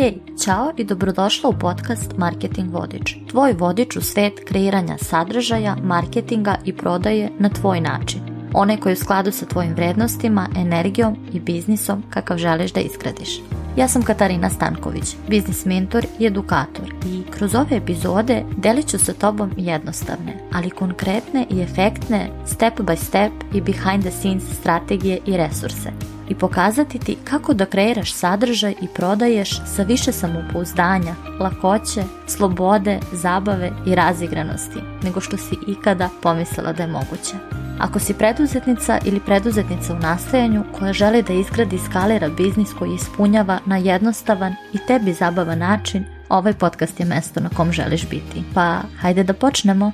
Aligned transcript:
Hej, 0.00 0.14
čao 0.44 0.72
i 0.76 0.84
dobrodošla 0.84 1.50
u 1.50 1.58
podcast 1.58 2.16
Marketing 2.16 2.72
Vodič. 2.72 3.16
Tvoj 3.30 3.52
vodič 3.52 3.96
u 3.96 4.00
svet 4.00 4.32
kreiranja 4.48 4.98
sadržaja, 4.98 5.76
marketinga 5.82 6.56
i 6.64 6.76
prodaje 6.76 7.30
na 7.38 7.48
tvoj 7.48 7.80
način. 7.80 8.20
Onaj 8.54 8.76
koji 8.76 8.90
je 8.90 8.94
u 8.94 9.04
skladu 9.04 9.32
sa 9.32 9.46
tvojim 9.46 9.74
vrednostima, 9.74 10.48
energijom 10.56 11.16
i 11.32 11.40
biznisom 11.40 12.02
kakav 12.10 12.38
želiš 12.38 12.72
da 12.72 12.80
izgradiš. 12.80 13.40
Ja 13.76 13.88
sam 13.88 14.02
Katarina 14.02 14.50
Stanković, 14.50 15.16
biznis 15.28 15.64
mentor 15.64 16.06
i 16.18 16.26
edukator 16.26 16.94
i 17.06 17.22
kroz 17.30 17.54
ove 17.54 17.76
epizode 17.76 18.44
delit 18.56 18.88
ću 18.88 18.98
sa 18.98 19.12
tobom 19.12 19.52
jednostavne, 19.56 20.32
ali 20.52 20.70
konkretne 20.70 21.46
i 21.50 21.60
efektne 21.60 22.30
step 22.46 22.80
by 22.80 22.96
step 22.96 23.32
i 23.54 23.60
behind 23.60 24.02
the 24.02 24.10
scenes 24.10 24.42
strategije 24.60 25.18
i 25.26 25.36
resurse 25.36 25.90
i 26.28 26.34
pokazati 26.34 26.98
ti 26.98 27.16
kako 27.24 27.54
da 27.54 27.66
kreiraš 27.66 28.14
sadržaj 28.14 28.74
i 28.82 28.88
prodaješ 28.94 29.62
sa 29.66 29.82
više 29.82 30.12
samopouzdanja, 30.12 31.14
lakoće, 31.40 32.02
slobode, 32.26 33.00
zabave 33.12 33.70
i 33.86 33.94
razigranosti 33.94 34.78
nego 35.02 35.20
što 35.20 35.36
si 35.36 35.56
ikada 35.68 36.08
pomislila 36.22 36.72
da 36.72 36.82
je 36.82 36.88
moguće. 36.88 37.59
Ako 37.80 37.98
si 37.98 38.14
preduzetnica 38.14 38.98
ili 39.04 39.20
preduzetnica 39.20 39.94
u 39.94 39.98
nastajanju 39.98 40.64
koja 40.78 40.92
želi 40.92 41.22
da 41.22 41.32
izgradi 41.32 41.76
i 41.76 41.78
skalira 41.78 42.28
biznis 42.28 42.68
koji 42.78 42.94
ispunjava 42.94 43.58
na 43.66 43.76
jednostavan 43.76 44.54
i 44.74 44.78
tebi 44.86 45.12
zabavan 45.12 45.58
način, 45.58 46.04
ovaj 46.28 46.52
podcast 46.58 47.00
je 47.00 47.06
mesto 47.06 47.40
na 47.40 47.48
kom 47.48 47.72
želiš 47.72 48.08
biti. 48.08 48.42
Pa 48.54 48.80
hajde 48.98 49.22
da 49.22 49.34
počnemo. 49.34 49.92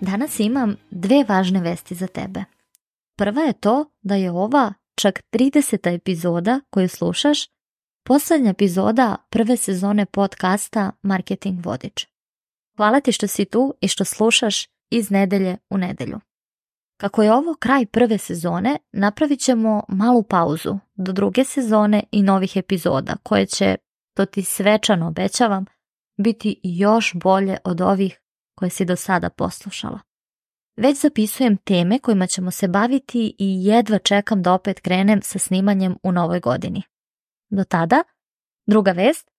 Danas 0.00 0.40
imam 0.40 0.76
dve 0.90 1.24
važne 1.28 1.60
vesti 1.60 1.94
za 1.94 2.06
tebe. 2.06 2.44
Prva 3.18 3.42
je 3.42 3.52
to 3.52 3.84
da 4.00 4.14
je 4.14 4.30
ova 4.30 4.72
čak 4.94 5.20
30. 5.32 5.94
epizoda 5.94 6.60
koju 6.70 6.88
slušaš, 6.88 7.38
poslednja 8.04 8.50
epizoda 8.50 9.16
prve 9.30 9.56
sezone 9.56 10.06
podcasta 10.06 10.92
Marketing 11.02 11.66
Vodič. 11.66 12.06
Hvala 12.76 13.00
ti 13.00 13.12
što 13.12 13.26
si 13.26 13.44
tu 13.44 13.74
i 13.80 13.88
što 13.88 14.04
slušaš 14.04 14.66
iz 14.90 15.10
nedelje 15.10 15.56
u 15.70 15.78
nedelju. 15.78 16.20
Kako 17.02 17.22
je 17.22 17.32
ovo 17.32 17.54
kraj 17.54 17.86
prve 17.86 18.18
sezone, 18.18 18.78
napravit 18.92 19.40
ćemo 19.40 19.82
malu 19.88 20.22
pauzu 20.22 20.78
do 20.94 21.12
druge 21.12 21.44
sezone 21.44 22.02
i 22.10 22.22
novih 22.22 22.56
epizoda 22.56 23.16
koje 23.22 23.46
će, 23.46 23.76
to 24.16 24.26
ti 24.26 24.42
svečano 24.42 25.08
obećavam, 25.08 25.64
biti 26.18 26.60
još 26.62 27.14
bolje 27.14 27.56
od 27.64 27.80
ovih 27.80 28.20
koje 28.58 28.70
si 28.70 28.84
do 28.84 28.96
sada 28.96 29.30
poslušala. 29.30 30.00
Već 30.76 31.00
zapisujem 31.00 31.56
teme 31.56 31.98
kojima 31.98 32.26
ćemo 32.26 32.50
se 32.50 32.68
baviti 32.68 33.34
i 33.38 33.64
jedva 33.64 33.98
čekam 33.98 34.42
da 34.42 34.52
opet 34.52 34.80
krenem 34.80 35.22
sa 35.22 35.38
snimanjem 35.38 35.96
u 36.02 36.12
novoj 36.12 36.40
godini. 36.40 36.82
Do 37.50 37.64
tada, 37.64 38.02
druga 38.66 38.92
vest, 38.92 39.30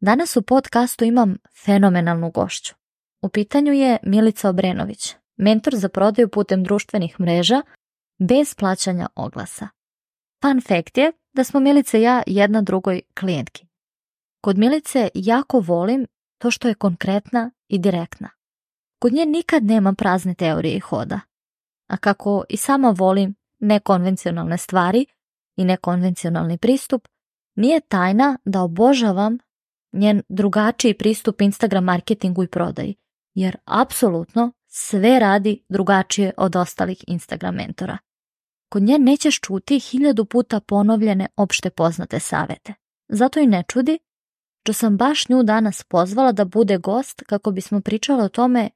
danas 0.00 0.36
u 0.36 0.42
podcastu 0.42 1.04
imam 1.04 1.36
fenomenalnu 1.64 2.30
gošću. 2.30 2.74
U 3.22 3.28
pitanju 3.28 3.72
je 3.72 3.98
Milica 4.02 4.48
Obrenović, 4.48 5.14
mentor 5.36 5.74
za 5.76 5.88
prodaju 5.88 6.28
putem 6.28 6.64
društvenih 6.64 7.20
mreža 7.20 7.62
bez 8.18 8.54
plaćanja 8.54 9.08
oglasa. 9.14 9.68
Fun 10.42 10.60
fact 10.60 10.98
je 10.98 11.12
da 11.32 11.44
smo 11.44 11.60
Milice 11.60 12.02
ja 12.02 12.22
jedna 12.26 12.62
drugoj 12.62 13.00
klijentki. 13.20 13.66
Kod 14.40 14.58
Milice 14.58 15.08
jako 15.14 15.60
volim 15.60 16.06
to 16.38 16.50
što 16.50 16.68
je 16.68 16.74
konkretna 16.74 17.50
i 17.68 17.78
direktna. 17.78 18.30
Kod 18.98 19.12
nje 19.12 19.26
nikad 19.26 19.64
nema 19.64 19.92
prazne 19.92 20.34
teorije 20.34 20.76
i 20.76 20.80
hoda. 20.80 21.20
A 21.88 21.96
kako 21.96 22.44
i 22.48 22.56
sama 22.56 22.94
volim 22.98 23.34
nekonvencionalne 23.58 24.58
stvari 24.58 25.06
i 25.56 25.64
nekonvencionalni 25.64 26.58
pristup, 26.58 27.08
nije 27.56 27.80
tajna 27.80 28.38
da 28.44 28.62
obožavam 28.62 29.38
njen 29.92 30.22
drugačiji 30.28 30.94
pristup 30.94 31.40
Instagram 31.40 31.84
marketingu 31.84 32.42
i 32.42 32.48
prodaji, 32.48 32.94
jer 33.34 33.56
apsolutno 33.64 34.52
sve 34.76 35.18
radi 35.18 35.64
drugačije 35.68 36.32
od 36.36 36.56
ostalih 36.56 37.04
Instagram 37.06 37.54
mentora. 37.54 37.98
Kod 38.68 38.82
nje 38.82 38.98
nećeš 38.98 39.40
čuti 39.40 39.78
hiljadu 39.78 40.24
puta 40.24 40.60
ponovljene 40.60 41.26
opšte 41.36 41.70
poznate 41.70 42.20
savete. 42.20 42.74
Zato 43.08 43.40
i 43.40 43.46
ne 43.46 43.62
čudi 43.68 43.98
što 44.62 44.72
sam 44.72 44.96
baš 44.96 45.28
nju 45.28 45.42
danas 45.42 45.84
pozvala 45.84 46.32
da 46.32 46.44
bude 46.44 46.78
gost 46.78 47.22
kako 47.26 47.50
bismo 47.50 47.80
pričali 47.80 48.22
o 48.22 48.28
tome 48.28 48.70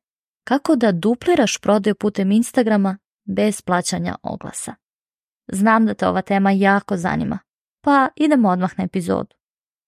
kako 0.45 0.77
da 0.77 0.93
dupliraš 0.93 1.59
prodaju 1.59 1.95
putem 1.95 2.33
Instagrama 2.33 2.99
bez 3.25 3.63
plaćanja 3.63 4.17
oglasa. 4.23 4.75
Znam 5.53 5.87
da 5.87 5.95
te 5.95 6.09
ova 6.09 6.23
tema 6.23 6.51
jako 6.51 6.97
zanima, 6.97 7.39
pa 7.85 8.09
idemo 8.17 8.49
odmah 8.49 8.79
na 8.79 8.85
epizodu. 8.85 9.37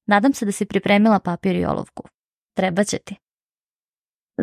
Nadam 0.07 0.33
se 0.33 0.45
da 0.45 0.53
si 0.53 0.67
pripremila 0.67 1.19
papir 1.19 1.57
i 1.57 1.65
olovku. 1.65 2.09
Treba 2.55 2.85
će 2.85 2.99
ti. 2.99 3.17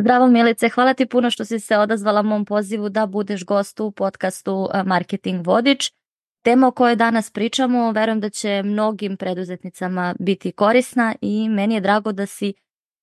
Zdravo 0.00 0.26
Milice, 0.26 0.68
hvala 0.68 0.94
ti 0.94 1.06
puno 1.06 1.30
što 1.30 1.44
si 1.44 1.60
se 1.60 1.78
odazvala 1.78 2.22
mom 2.22 2.44
pozivu 2.44 2.88
da 2.88 3.06
budeš 3.06 3.44
gost 3.44 3.80
u 3.80 3.90
podcastu 3.90 4.68
eh, 4.74 4.82
Marketing 4.82 5.46
Vodič. 5.46 5.92
Tema 6.44 6.66
o 6.66 6.70
kojoj 6.70 6.96
danas 6.96 7.30
pričamo, 7.30 7.92
verujem 7.92 8.20
da 8.20 8.30
će 8.30 8.62
mnogim 8.62 9.16
preduzetnicama 9.16 10.14
biti 10.18 10.52
korisna 10.52 11.14
i 11.20 11.48
meni 11.48 11.74
je 11.74 11.80
drago 11.80 12.12
da 12.12 12.26
si 12.26 12.54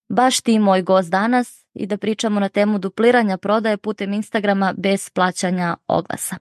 baš 0.09 0.41
ti 0.41 0.59
moj 0.59 0.81
gost 0.81 1.11
danas 1.11 1.65
i 1.73 1.87
da 1.87 1.97
pričamo 1.97 2.39
na 2.39 2.49
temu 2.49 2.79
dupliranja 2.79 3.37
prodaje 3.37 3.77
putem 3.77 4.13
Instagrama 4.13 4.73
bez 4.77 5.09
plaćanja 5.09 5.75
oglasa. 5.87 6.35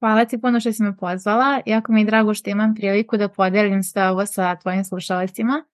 Hvala 0.00 0.24
ti 0.24 0.40
puno 0.40 0.60
što 0.60 0.72
si 0.72 0.82
me 0.82 0.96
pozvala. 0.96 1.60
Jako 1.66 1.92
mi 1.92 2.00
je 2.00 2.04
drago 2.04 2.34
što 2.34 2.50
imam 2.50 2.74
priliku 2.74 3.16
da 3.16 3.28
podelim 3.28 3.82
sve 3.82 4.10
ovo 4.10 4.26
sa 4.26 4.56
tvojim 4.56 4.84
slušalicima. 4.84 5.64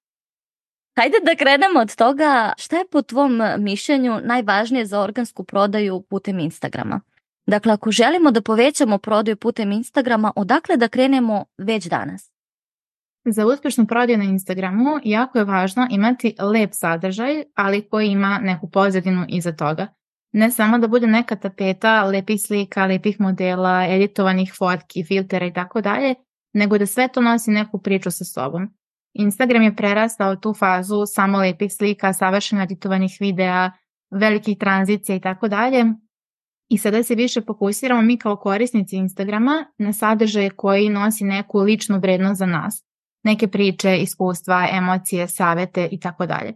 Hajde 0.97 1.16
da 1.25 1.36
krenemo 1.36 1.80
od 1.80 1.97
toga 1.97 2.53
šta 2.58 2.76
je 2.76 2.84
po 2.91 3.03
tvom 3.03 3.41
mišljenju 3.58 4.20
najvažnije 4.25 4.86
za 4.86 5.00
organsku 5.00 5.44
prodaju 5.44 6.03
putem 6.10 6.38
Instagrama. 6.38 7.00
Dakle, 7.47 7.72
ako 7.72 7.91
želimo 7.91 8.30
da 8.30 8.42
povećamo 8.42 8.98
prodaju 8.98 9.36
putem 9.36 9.72
Instagrama, 9.72 10.32
odakle 10.36 10.76
da 10.76 10.88
krenemo 10.88 11.44
već 11.58 11.86
danas? 11.86 12.31
Za 13.25 13.47
uspješnu 13.47 13.86
prodaju 13.86 14.19
na 14.19 14.25
Instagramu 14.25 14.91
jako 15.04 15.38
je 15.38 15.44
važno 15.44 15.86
imati 15.91 16.34
lep 16.38 16.70
sadržaj, 16.72 17.44
ali 17.54 17.88
koji 17.88 18.08
ima 18.08 18.38
neku 18.42 18.70
pozadinu 18.70 19.25
iza 19.28 19.52
toga. 19.52 19.86
Ne 20.32 20.50
samo 20.50 20.78
da 20.78 20.88
bude 20.88 21.06
neka 21.06 21.36
tapeta 21.36 22.04
lepih 22.04 22.42
slika, 22.42 22.86
lepih 22.86 23.20
modela, 23.20 23.86
editovanih 23.88 24.52
fotki, 24.58 25.04
filtera 25.04 25.47
i 25.47 25.52
tako 25.52 25.81
dalje, 25.81 26.14
nego 26.52 26.78
da 26.78 26.86
sve 26.86 27.08
to 27.08 27.20
nosi 27.20 27.50
neku 27.50 27.78
priču 27.78 28.10
sa 28.10 28.25
sobom. 28.25 28.69
Instagram 29.15 29.62
je 29.62 29.77
prerastao 29.77 30.37
tu 30.37 30.55
fazu 30.55 31.06
samo 31.06 31.39
lepih 31.39 31.73
slika, 31.73 32.12
savršeno 32.12 32.62
editovanih 32.62 33.17
videa, 33.21 33.71
velikih 34.11 34.59
tranzicija 34.59 35.17
i 35.17 35.21
tako 35.21 35.49
dalje. 35.49 35.84
I 36.69 36.78
sada 36.78 37.03
se 37.03 37.15
više 37.15 37.41
fokusiramo 37.41 38.03
mi 38.03 38.17
kao 38.17 38.37
korisnici 38.37 38.97
Instagrama 38.97 39.65
na 39.78 39.93
sadržaje 39.93 40.50
koji 40.50 40.89
nosi 40.89 41.25
neku 41.25 41.59
ličnu 41.59 41.99
vrednost 41.99 42.39
za 42.39 42.47
nas 42.47 42.84
neke 43.23 43.49
priče, 43.49 43.99
iskustva, 43.99 44.69
emocije, 44.73 45.29
savete 45.29 45.89
i 45.91 46.00
tako 46.00 46.27
dalje. 46.27 46.55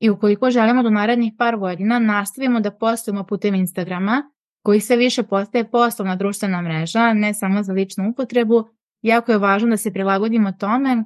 I 0.00 0.10
ukoliko 0.10 0.50
želimo 0.50 0.82
do 0.82 0.90
narednih 0.90 1.32
par 1.38 1.56
godina 1.56 1.98
nastavimo 1.98 2.60
da 2.60 2.70
postujemo 2.70 3.24
putem 3.24 3.54
Instagrama, 3.54 4.22
koji 4.62 4.80
sve 4.80 4.96
više 4.96 5.22
postaje 5.22 5.70
poslovna 5.70 6.16
društvena 6.16 6.62
mreža, 6.62 7.12
ne 7.12 7.34
samo 7.34 7.62
za 7.62 7.72
ličnu 7.72 8.10
upotrebu, 8.10 8.64
jako 9.02 9.32
je 9.32 9.38
važno 9.38 9.68
da 9.68 9.76
se 9.76 9.92
prilagodimo 9.92 10.52
tome 10.52 11.04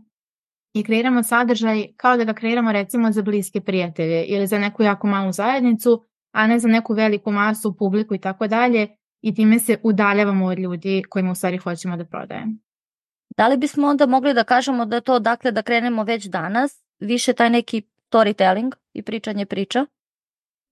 i 0.73 0.83
kreiramo 0.83 1.23
sadržaj 1.23 1.87
kao 1.97 2.17
da 2.17 2.25
ga 2.25 2.33
kreiramo 2.33 2.73
recimo 2.73 3.13
za 3.13 3.23
bliske 3.23 3.61
prijatelje 3.61 4.25
ili 4.25 4.47
za 4.47 4.59
neku 4.59 4.83
jako 4.83 5.07
malu 5.07 5.33
zajednicu, 5.33 6.05
a 6.33 6.47
ne 6.47 6.59
za 6.59 6.69
neku 6.69 6.95
veliku 6.95 7.31
masu, 7.31 7.77
publiku 7.77 8.15
i 8.15 8.19
tako 8.19 8.47
dalje 8.47 8.89
i 9.21 9.35
time 9.35 9.59
se 9.59 9.77
udaljavamo 9.83 10.47
od 10.47 10.59
ljudi 10.59 11.03
kojima 11.09 11.31
u 11.31 11.35
stvari 11.35 11.57
hoćemo 11.57 11.97
da 11.97 12.05
prodajemo. 12.05 12.53
Da 13.37 13.49
li 13.49 13.57
bismo 13.57 13.87
onda 13.87 14.07
mogli 14.07 14.35
da 14.35 14.45
kažemo 14.45 14.87
da 14.87 14.97
je 14.97 15.01
to 15.01 15.19
dakle 15.19 15.51
da 15.51 15.63
krenemo 15.63 16.05
već 16.05 16.27
danas, 16.27 16.85
više 17.01 17.33
taj 17.33 17.51
neki 17.51 17.83
storytelling 18.11 18.73
i 18.93 19.03
pričanje 19.03 19.47
priča? 19.47 19.87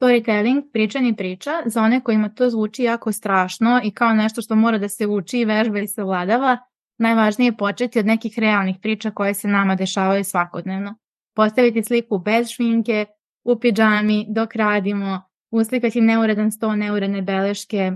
Storytelling, 0.00 0.62
pričanje 0.72 1.14
priča, 1.14 1.50
za 1.66 1.82
one 1.82 2.00
kojima 2.00 2.28
to 2.28 2.50
zvuči 2.50 2.82
jako 2.82 3.12
strašno 3.12 3.80
i 3.84 3.90
kao 3.90 4.12
nešto 4.12 4.42
što 4.42 4.54
mora 4.54 4.78
da 4.78 4.88
se 4.88 5.06
uči, 5.06 5.44
vežba 5.44 5.78
i 5.78 5.88
se 5.88 6.02
vladava, 6.02 6.58
najvažnije 6.98 7.48
je 7.48 7.56
početi 7.56 7.98
od 7.98 8.06
nekih 8.06 8.38
realnih 8.38 8.76
priča 8.82 9.10
koje 9.10 9.34
se 9.34 9.48
nama 9.48 9.74
dešavaju 9.74 10.24
svakodnevno. 10.24 10.94
Postaviti 11.34 11.84
sliku 11.84 12.18
bez 12.18 12.48
šminke, 12.48 13.06
u 13.44 13.58
pidžami, 13.60 14.26
dok 14.28 14.56
radimo, 14.56 15.22
uslikati 15.50 16.00
neuredan 16.00 16.52
sto, 16.52 16.76
neuredne 16.76 17.22
beleške, 17.22 17.92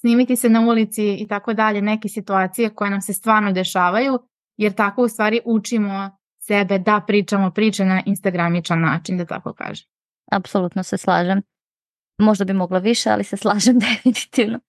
snimiti 0.00 0.36
se 0.36 0.48
na 0.48 0.60
ulici 0.60 1.14
i 1.14 1.26
tako 1.28 1.54
dalje, 1.54 1.82
neke 1.82 2.08
situacije 2.08 2.74
koje 2.74 2.90
nam 2.90 3.00
se 3.00 3.12
stvarno 3.12 3.52
dešavaju, 3.52 4.18
jer 4.56 4.72
tako 4.72 5.02
u 5.02 5.08
stvari 5.08 5.40
učimo 5.44 6.10
sebe 6.38 6.78
da 6.78 7.04
pričamo 7.06 7.50
priče 7.50 7.84
na 7.84 8.02
instagramičan 8.06 8.80
način, 8.80 9.18
da 9.18 9.24
tako 9.24 9.52
kažem. 9.52 9.86
Apsolutno 10.32 10.82
se 10.82 10.98
slažem. 10.98 11.42
Možda 12.18 12.44
bi 12.44 12.52
mogla 12.52 12.78
više, 12.78 13.10
ali 13.10 13.24
se 13.24 13.36
slažem 13.36 13.78
definitivno. 13.86 14.60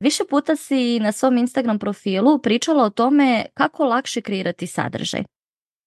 Više 0.00 0.22
puta 0.30 0.56
si 0.56 1.00
na 1.00 1.12
svom 1.12 1.36
Instagram 1.36 1.78
profilu 1.78 2.38
pričala 2.38 2.84
o 2.84 2.90
tome 2.90 3.44
kako 3.54 3.84
lakše 3.84 4.20
kreirati 4.20 4.66
sadržaj. 4.66 5.22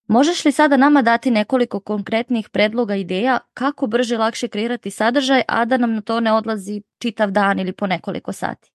Možeš 0.07 0.45
li 0.45 0.51
sada 0.51 0.77
nama 0.77 1.01
dati 1.01 1.31
nekoliko 1.31 1.79
konkretnih 1.79 2.49
predloga 2.49 2.95
ideja 2.95 3.39
kako 3.53 3.87
brže 3.87 4.15
i 4.15 4.17
lakše 4.17 4.47
kreirati 4.47 4.91
sadržaj, 4.91 5.41
a 5.47 5.65
da 5.65 5.77
nam 5.77 5.93
na 5.93 6.01
to 6.01 6.19
ne 6.19 6.33
odlazi 6.33 6.81
čitav 7.01 7.31
dan 7.31 7.59
ili 7.59 7.73
po 7.73 7.87
nekoliko 7.87 8.33
sati? 8.33 8.71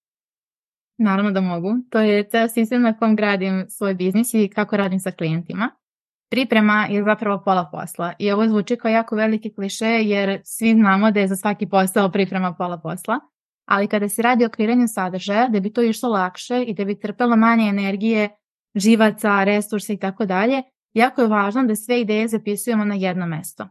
Naravno 0.99 1.31
da 1.31 1.41
mogu. 1.41 1.69
To 1.91 2.01
je 2.01 2.29
ceo 2.29 2.49
sistem 2.49 2.83
na 2.83 2.97
kom 2.99 3.17
gradim 3.17 3.67
svoj 3.69 3.95
biznis 3.95 4.35
i 4.35 4.49
kako 4.55 4.77
radim 4.77 5.01
sa 5.01 5.11
klijentima. 5.11 5.71
Priprema 6.31 6.87
je 6.91 7.05
zapravo 7.05 7.43
pola 7.45 7.69
posla 7.73 8.13
i 8.19 8.33
ovo 8.33 8.49
zvuči 8.49 8.77
kao 8.77 8.89
jako 8.89 9.17
veliki 9.17 9.55
kliše 9.55 9.87
jer 9.87 10.41
svi 10.45 10.75
znamo 10.75 11.11
da 11.11 11.21
je 11.21 11.29
za 11.29 11.37
svaki 11.37 11.69
posao 11.69 12.11
priprema 12.11 12.55
pola 12.59 12.79
posla, 12.79 13.21
ali 13.67 13.89
kada 13.89 14.09
se 14.09 14.23
radi 14.23 14.45
o 14.45 14.49
kreiranju 14.49 14.89
sadržaja, 14.89 15.49
da 15.49 15.61
bi 15.61 15.73
to 15.73 15.83
išlo 15.83 16.09
lakše 16.09 16.63
i 16.63 16.75
da 16.75 16.85
bi 16.85 17.01
trpelo 17.01 17.37
manje 17.37 17.69
energije, 17.69 18.29
živaca, 18.75 19.45
resursa 19.45 19.93
i 19.93 19.97
tako 19.97 20.27
dalje, 20.27 20.63
jako 20.95 21.23
je 21.23 21.29
važno 21.29 21.65
da 21.65 21.77
sve 21.77 22.01
ideje 22.01 22.29
zapisujemo 22.29 22.85
na 22.85 22.95
jedno 22.95 23.27
mesto. 23.27 23.69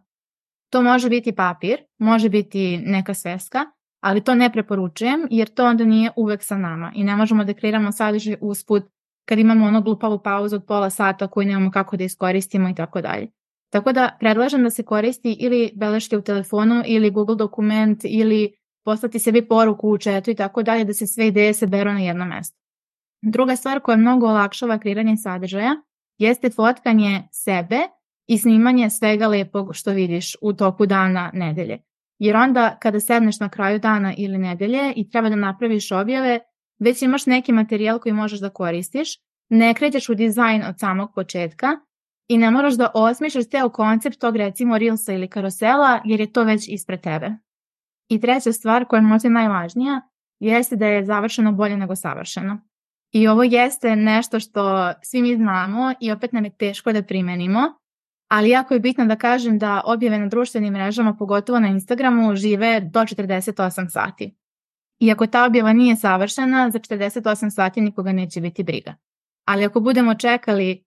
To 0.70 0.82
može 0.82 1.10
biti 1.10 1.36
papir, 1.36 1.78
može 1.98 2.30
biti 2.30 2.78
neka 2.78 3.14
sveska, 3.14 3.66
ali 4.02 4.24
to 4.24 4.36
ne 4.36 4.52
preporučujem 4.52 5.28
jer 5.32 5.48
to 5.48 5.66
onda 5.66 5.86
nije 5.86 6.12
uvek 6.16 6.44
sa 6.44 6.58
nama 6.58 6.92
i 6.96 7.04
ne 7.04 7.16
možemo 7.16 7.44
da 7.44 7.54
kreiramo 7.54 7.92
sadržaj 7.92 8.36
usput 8.42 8.84
kad 9.26 9.40
imamo 9.40 9.66
ono 9.66 9.82
glupavu 9.82 10.20
pauzu 10.24 10.56
od 10.56 10.66
pola 10.66 10.90
sata 10.90 11.28
koju 11.28 11.48
nemamo 11.48 11.72
kako 11.72 11.98
da 11.98 12.04
iskoristimo 12.04 12.70
i 12.70 12.76
tako 12.76 13.02
dalje. 13.02 13.28
Tako 13.70 13.92
da 13.92 14.18
predlažem 14.20 14.64
da 14.64 14.70
se 14.70 14.84
koristi 14.84 15.38
ili 15.40 15.72
beleške 15.76 16.18
u 16.18 16.22
telefonu 16.22 16.84
ili 16.86 17.12
Google 17.12 17.36
dokument 17.36 18.00
ili 18.04 18.54
poslati 18.86 19.20
sebi 19.20 19.48
poruku 19.48 19.90
u 19.90 19.98
četu 19.98 20.32
i 20.32 20.36
tako 20.36 20.64
dalje 20.64 20.84
da 20.84 20.94
se 20.94 21.08
sve 21.08 21.28
ideje 21.28 21.54
saberu 21.54 21.94
na 21.94 22.00
jedno 22.00 22.26
mesto. 22.26 22.58
Druga 23.22 23.56
stvar 23.56 23.80
koja 23.80 23.98
mnogo 23.98 24.28
olakšava 24.28 24.80
kreiranje 24.80 25.18
sadržaja 25.18 25.76
jeste 26.18 26.50
fotkanje 26.50 27.24
sebe 27.32 27.80
i 28.28 28.38
snimanje 28.38 28.90
svega 28.90 29.28
lepog 29.28 29.76
što 29.76 29.92
vidiš 29.92 30.36
u 30.42 30.54
toku 30.54 30.86
dana 30.86 31.32
nedelje. 31.34 31.80
Jer 32.20 32.36
onda 32.36 32.78
kada 32.82 33.00
sedneš 33.00 33.40
na 33.40 33.50
kraju 33.50 33.80
dana 33.80 34.14
ili 34.18 34.38
nedelje 34.38 34.94
i 34.96 35.10
treba 35.10 35.30
da 35.30 35.36
napraviš 35.36 35.92
objave, 35.92 36.40
već 36.80 37.02
imaš 37.02 37.26
neki 37.26 37.52
materijal 37.52 38.00
koji 38.00 38.14
možeš 38.14 38.40
da 38.40 38.50
koristiš, 38.50 39.10
ne 39.50 39.74
krećeš 39.74 40.10
u 40.10 40.16
dizajn 40.16 40.64
od 40.64 40.80
samog 40.80 41.10
početka 41.16 41.68
i 42.28 42.38
ne 42.38 42.52
moraš 42.52 42.74
da 42.74 42.92
osmišljaš 42.94 43.46
ceo 43.46 43.70
koncept 43.70 44.20
tog 44.20 44.36
recimo 44.36 44.78
Reelsa 44.78 45.14
ili 45.14 45.28
karosela 45.28 46.02
jer 46.06 46.20
je 46.20 46.34
to 46.34 46.44
već 46.44 46.68
ispred 46.68 47.02
tebe. 47.02 47.45
I 48.10 48.22
treća 48.22 48.54
stvar 48.54 48.86
koja 48.86 48.98
je 48.98 49.02
možda 49.02 49.30
najvažnija 49.30 50.02
jeste 50.40 50.76
da 50.76 50.88
je 50.88 51.06
završeno 51.06 51.52
bolje 51.52 51.78
nego 51.78 51.96
savršeno. 51.96 52.60
I 53.12 53.28
ovo 53.28 53.44
jeste 53.44 53.96
nešto 53.96 54.40
što 54.40 54.94
svi 55.04 55.22
mi 55.22 55.36
znamo 55.36 55.94
i 56.02 56.12
opet 56.12 56.34
nam 56.34 56.46
je 56.46 56.58
teško 56.58 56.94
da 56.94 57.04
primenimo, 57.04 57.60
ali 58.28 58.50
jako 58.50 58.74
je 58.74 58.80
bitno 58.80 59.06
da 59.06 59.16
kažem 59.16 59.60
da 59.60 59.82
objave 59.86 60.20
na 60.20 60.28
društvenim 60.28 60.74
mrežama, 60.74 61.14
pogotovo 61.14 61.60
na 61.60 61.68
Instagramu, 61.68 62.36
žive 62.36 62.80
do 62.80 63.00
48 63.00 63.90
sati. 63.90 64.36
Iako 65.00 65.28
ta 65.28 65.46
objava 65.46 65.74
nije 65.74 65.96
savršena, 65.96 66.70
za 66.70 66.80
48 66.80 67.50
sati 67.50 67.82
nikoga 67.82 68.12
neće 68.12 68.42
biti 68.42 68.64
briga. 68.64 68.96
Ali 69.46 69.66
ako 69.66 69.80
budemo 69.80 70.16
čekali 70.16 70.84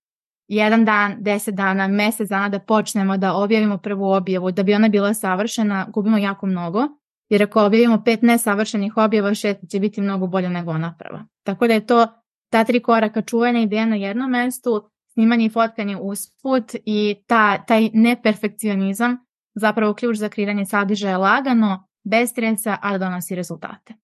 jedan 0.48 0.84
dan, 0.84 1.16
deset 1.20 1.54
dana, 1.54 1.88
mesec 1.88 2.28
dana 2.28 2.48
da 2.48 2.58
počnemo 2.58 3.16
da 3.16 3.34
objavimo 3.34 3.78
prvu 3.78 4.10
objavu, 4.10 4.50
da 4.50 4.62
bi 4.62 4.74
ona 4.74 4.88
bila 4.88 5.14
savršena, 5.14 5.86
gubimo 5.94 6.18
jako 6.18 6.46
mnogo, 6.46 6.88
jer 7.28 7.42
ako 7.42 7.64
objavimo 7.64 8.02
pet 8.04 8.22
nesavršenih 8.22 8.96
objava, 8.96 9.34
šest 9.34 9.60
će 9.70 9.80
biti 9.80 10.00
mnogo 10.00 10.26
bolje 10.26 10.48
nego 10.48 10.70
ona 10.70 10.94
prva. 10.98 11.26
Tako 11.42 11.66
da 11.66 11.75
je 11.75 11.86
to 11.86 12.06
ta 12.50 12.64
tri 12.64 12.82
koraka 12.82 13.22
čuvanja 13.22 13.60
ideja 13.60 13.86
na 13.86 13.96
jednom 13.96 14.30
mestu, 14.30 14.90
snimanje 15.12 15.46
i 15.46 15.50
fotkanje 15.50 15.96
usput 15.96 16.75
i 16.84 17.22
ta, 17.26 17.58
taj 17.58 17.90
neperfekcionizam 17.92 19.19
zapravo 19.54 19.94
ključ 19.94 20.16
za 20.16 20.28
kreiranje 20.28 20.66
sadržaja 20.66 21.19
lagano, 21.19 21.88
bez 22.04 22.30
stresa, 22.30 22.76
ali 22.82 22.98
donosi 22.98 23.34
rezultate. 23.34 23.94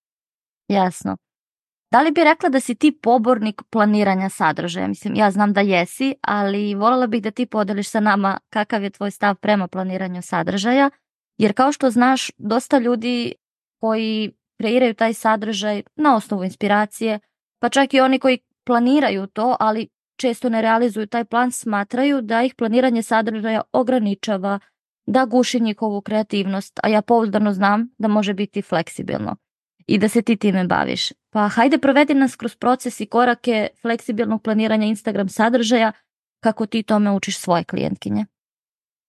Jasno. 0.69 1.17
Da 1.93 2.01
li 2.01 2.11
bi 2.13 2.25
rekla 2.25 2.49
da 2.49 2.61
si 2.61 2.75
ti 2.75 2.99
pobornik 3.03 3.63
planiranja 3.71 4.29
sadržaja? 4.29 4.89
Mislim, 4.89 5.15
ja 5.15 5.31
znam 5.31 5.53
da 5.53 5.61
jesi, 5.61 6.15
ali 6.21 6.75
voljela 6.75 7.07
bih 7.07 7.23
da 7.23 7.31
ti 7.31 7.47
podeliš 7.47 7.89
sa 7.89 8.01
nama 8.01 8.39
kakav 8.51 8.83
je 8.83 8.91
tvoj 8.91 9.11
stav 9.11 9.35
prema 9.35 9.69
planiranju 9.69 10.23
sadržaja, 10.23 10.91
jer 11.39 11.53
kao 11.53 11.73
što 11.73 11.91
znaš, 11.91 12.31
dosta 12.39 12.79
ljudi 12.79 13.35
koji 13.81 14.33
kreiraju 14.59 14.95
taj 14.95 15.15
sadržaj 15.15 15.83
na 15.97 16.17
osnovu 16.17 16.45
inspiracije, 16.45 17.21
pa 17.61 17.69
čak 17.69 17.95
i 17.95 18.01
oni 18.01 18.19
koji 18.19 18.39
planiraju 18.65 19.27
to, 19.27 19.57
ali 19.61 19.89
često 20.17 20.49
ne 20.49 20.63
realizuju 20.63 21.07
taj 21.07 21.25
plan, 21.25 21.53
smatraju 21.53 22.23
da 22.23 22.43
ih 22.43 22.55
planiranje 22.55 23.03
sadržaja 23.03 23.63
ograničava, 23.73 24.59
da 25.07 25.25
guši 25.25 25.61
njihovu 25.61 26.01
kreativnost, 26.01 26.81
a 26.83 26.89
ja 26.89 27.03
pouzdano 27.03 27.53
znam 27.53 27.89
da 27.99 28.09
može 28.09 28.35
biti 28.35 28.63
fleksibilno 28.63 29.37
i 29.87 29.99
da 29.99 30.09
se 30.09 30.23
ti 30.23 30.37
time 30.37 30.65
baviš. 30.67 31.13
Pa 31.31 31.49
hajde 31.49 31.79
provedi 31.79 32.15
nas 32.15 32.37
kroz 32.37 32.57
proces 32.57 33.01
i 33.01 33.07
korake 33.07 33.69
fleksibilnog 33.83 34.43
planiranja 34.43 34.87
Instagram 34.87 35.29
sadržaja 35.29 35.93
kako 36.41 36.67
ti 36.67 36.83
tome 36.83 37.11
učiš 37.11 37.39
svoje 37.39 37.65
klijentkinje. 37.65 38.27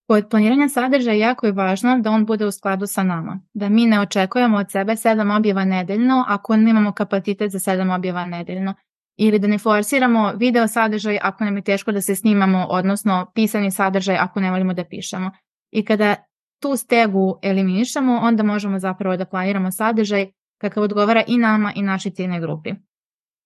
Kod 0.06 0.28
planiranja 0.30 0.68
sadržaja 0.68 1.16
jako 1.16 1.46
je 1.46 1.52
važno 1.52 1.98
da 1.98 2.10
on 2.10 2.26
bude 2.26 2.46
u 2.46 2.50
skladu 2.50 2.86
sa 2.86 3.02
nama. 3.02 3.40
Da 3.54 3.68
mi 3.68 3.86
ne 3.86 4.00
očekujemo 4.00 4.58
od 4.58 4.70
sebe 4.70 4.96
sedam 4.96 5.30
objava 5.30 5.64
nedeljno 5.64 6.24
ako 6.28 6.56
nemamo 6.56 6.92
kapacitet 6.92 7.52
za 7.52 7.58
sedam 7.58 7.90
objava 7.90 8.26
nedeljno. 8.26 8.74
Ili 9.16 9.38
da 9.38 9.46
ne 9.46 9.58
forsiramo 9.58 10.32
video 10.36 10.68
sadržaj 10.68 11.18
ako 11.22 11.44
nam 11.44 11.56
je 11.56 11.62
teško 11.62 11.92
da 11.92 12.00
se 12.00 12.14
snimamo, 12.14 12.66
odnosno 12.70 13.30
pisani 13.34 13.70
sadržaj 13.70 14.16
ako 14.16 14.40
ne 14.40 14.50
volimo 14.50 14.74
da 14.74 14.84
pišemo. 14.84 15.30
I 15.70 15.84
kada 15.84 16.14
tu 16.62 16.76
stegu 16.76 17.38
eliminišemo, 17.42 18.20
onda 18.22 18.42
možemo 18.42 18.78
zapravo 18.78 19.16
da 19.16 19.24
planiramo 19.24 19.72
sadržaj 19.72 20.26
kakav 20.60 20.82
odgovara 20.82 21.22
i 21.26 21.38
nama 21.38 21.72
i 21.76 21.82
našoj 21.82 22.12
ciljnoj 22.12 22.40
grupi. 22.40 22.70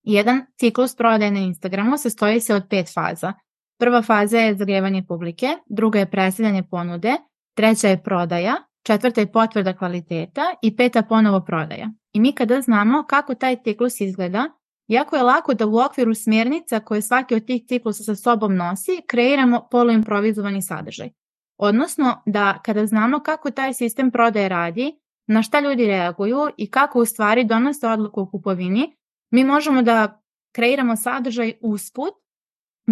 Jedan 0.02 0.46
ciklus 0.56 0.96
prodaje 0.96 1.30
na 1.30 1.38
Instagramu 1.38 1.96
sastoji 1.96 2.40
se 2.40 2.54
od 2.54 2.66
pet 2.70 2.94
faza. 2.94 3.32
Prva 3.80 4.02
faza 4.02 4.38
je 4.38 4.56
zagrevanje 4.56 5.02
publike, 5.08 5.48
druga 5.66 5.98
je 5.98 6.10
predstavljanje 6.10 6.62
ponude, 6.62 7.16
treća 7.56 7.88
je 7.88 8.02
prodaja, 8.02 8.54
četvrta 8.86 9.20
je 9.20 9.32
potvrda 9.32 9.76
kvaliteta 9.76 10.42
i 10.62 10.76
peta 10.76 11.02
ponovo 11.02 11.40
prodaja. 11.40 11.90
I 12.12 12.20
mi 12.20 12.32
kada 12.32 12.60
znamo 12.60 13.04
kako 13.08 13.34
taj 13.34 13.56
ciklus 13.64 14.00
izgleda, 14.00 14.44
jako 14.88 15.16
je 15.16 15.22
lako 15.22 15.54
da 15.54 15.66
u 15.66 15.78
okviru 15.78 16.14
smjernica 16.14 16.80
koje 16.80 17.02
svaki 17.02 17.34
od 17.34 17.46
tih 17.46 17.62
ciklusa 17.68 18.02
sa 18.04 18.16
sobom 18.16 18.56
nosi, 18.56 19.02
kreiramo 19.08 19.68
poluimprovizovani 19.70 20.62
sadržaj. 20.62 21.10
Odnosno 21.58 22.22
da 22.26 22.58
kada 22.64 22.86
znamo 22.86 23.20
kako 23.20 23.50
taj 23.50 23.74
sistem 23.74 24.10
prodaje 24.10 24.48
radi, 24.48 24.92
na 25.26 25.42
šta 25.42 25.60
ljudi 25.60 25.86
reaguju 25.86 26.48
i 26.56 26.70
kako 26.70 27.00
u 27.00 27.04
stvari 27.04 27.44
donose 27.44 27.88
odluku 27.88 28.20
o 28.20 28.30
kupovini, 28.30 28.96
mi 29.30 29.44
možemo 29.44 29.82
da 29.82 30.22
kreiramo 30.54 30.96
sadržaj 30.96 31.52
usput, 31.60 32.14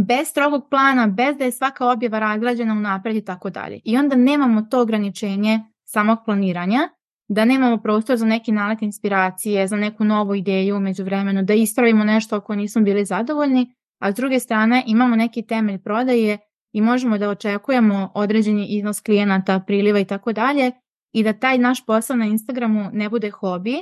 bez 0.05 0.29
strogog 0.29 0.69
plana, 0.71 1.07
bez 1.07 1.37
da 1.37 1.45
je 1.45 1.53
svaka 1.53 1.91
objava 1.91 2.19
razgrađena 2.19 2.73
u 2.73 2.81
napred 2.81 3.17
i 3.17 3.25
tako 3.25 3.51
dalje. 3.51 3.81
I 3.85 3.97
onda 3.97 4.17
nemamo 4.17 4.63
to 4.63 4.83
ograničenje 4.83 5.61
samog 5.85 6.19
planiranja, 6.25 6.89
da 7.29 7.45
nemamo 7.45 7.77
prostor 7.77 8.17
za 8.17 8.27
neki 8.27 8.53
nalet 8.53 8.83
inspiracije, 8.83 9.67
za 9.67 9.77
neku 9.77 10.05
novu 10.05 10.35
ideju 10.35 10.77
umeđu 10.77 11.05
vremenu, 11.05 11.43
da 11.43 11.55
ispravimo 11.55 12.05
nešto 12.05 12.37
ako 12.37 12.55
nismo 12.55 12.83
bili 12.83 13.05
zadovoljni, 13.05 13.75
a 13.99 14.13
s 14.13 14.15
druge 14.15 14.41
strane 14.41 14.85
imamo 14.87 15.17
neki 15.17 15.47
temelj 15.47 15.79
prodaje 15.79 16.39
i 16.73 16.81
možemo 16.81 17.19
da 17.19 17.31
očekujemo 17.31 18.11
određeni 18.15 18.67
iznos 18.67 19.01
klijenata, 19.01 19.61
priliva 19.67 19.99
i 19.99 20.05
tako 20.05 20.33
dalje 20.33 20.73
i 21.13 21.23
da 21.23 21.33
taj 21.33 21.59
naš 21.59 21.87
posao 21.87 22.17
na 22.17 22.25
Instagramu 22.25 22.91
ne 22.93 23.09
bude 23.09 23.31
hobi 23.31 23.77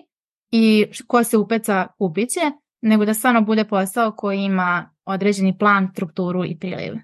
i 0.51 0.87
ko 1.07 1.25
se 1.25 1.37
upeca 1.37 1.87
kupiće, 1.99 2.41
nego 2.83 3.05
da 3.05 3.15
stvarno 3.15 3.41
bude 3.41 3.65
posao 3.65 4.13
koji 4.13 4.39
ima 4.39 4.91
određeni 5.05 5.59
plan, 5.59 5.89
strukturu 5.93 6.45
i 6.45 6.59
priliv. 6.59 6.95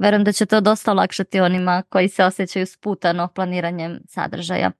Verujem 0.00 0.24
da 0.24 0.32
će 0.32 0.46
to 0.46 0.60
dosta 0.60 0.90
olakšati 0.90 1.40
onima 1.40 1.82
koji 1.88 2.08
se 2.08 2.24
osjećaju 2.24 2.66
sputano 2.66 3.28
planiranjem 3.28 4.00
sadržaja. 4.08 4.70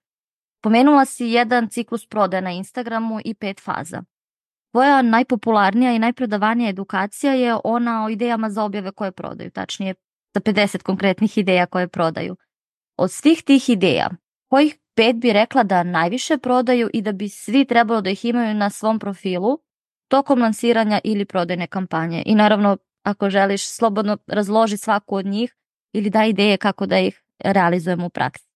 Pomenula 0.62 1.04
si 1.04 1.26
jedan 1.26 1.68
ciklus 1.68 2.06
prodaje 2.06 2.42
na 2.42 2.50
Instagramu 2.50 3.21
i 3.25 3.35
pet 3.35 3.61
faza. 3.61 4.02
Tvoja 4.73 5.02
najpopularnija 5.02 5.92
i 5.92 5.99
najprodavanija 5.99 6.71
edukacija 6.71 7.33
je 7.33 7.56
ona 7.64 8.04
o 8.04 8.09
idejama 8.09 8.50
za 8.50 8.64
objave 8.64 8.92
koje 8.92 9.12
prodaju, 9.12 9.50
tačnije 9.50 9.94
za 10.35 10.40
50 10.40 10.83
konkretnih 10.83 11.38
ideja 11.38 11.66
koje 11.66 11.88
prodaju. 11.88 12.37
Od 12.97 13.12
svih 13.12 13.42
tih 13.42 13.68
ideja, 13.68 14.11
kojih 14.50 14.78
pet 14.94 15.16
bi 15.16 15.33
rekla 15.33 15.62
da 15.62 15.83
najviše 15.83 16.38
prodaju 16.38 16.90
i 16.92 17.02
da 17.02 17.12
bi 17.12 17.28
svi 17.28 17.64
trebalo 17.64 18.00
da 18.00 18.11
ih 18.11 18.25
imaju 18.25 18.54
na 18.54 18.71
svom 18.71 18.99
profilu 18.99 19.59
tokom 20.09 20.41
lansiranja 20.41 21.01
ili 21.05 21.25
prodajne 21.25 21.67
kampanje. 21.67 22.23
I 22.27 22.35
naravno, 22.35 22.77
ako 23.03 23.31
želiš, 23.31 23.69
slobodno 23.69 24.19
razloži 24.27 24.77
svaku 24.77 25.17
od 25.17 25.27
njih 25.27 25.55
ili 25.93 26.11
da 26.11 26.25
ideje 26.25 26.57
kako 26.57 26.87
da 26.87 26.99
ih 26.99 27.23
realizujemo 27.45 28.07
u 28.07 28.11
praksi. 28.11 28.49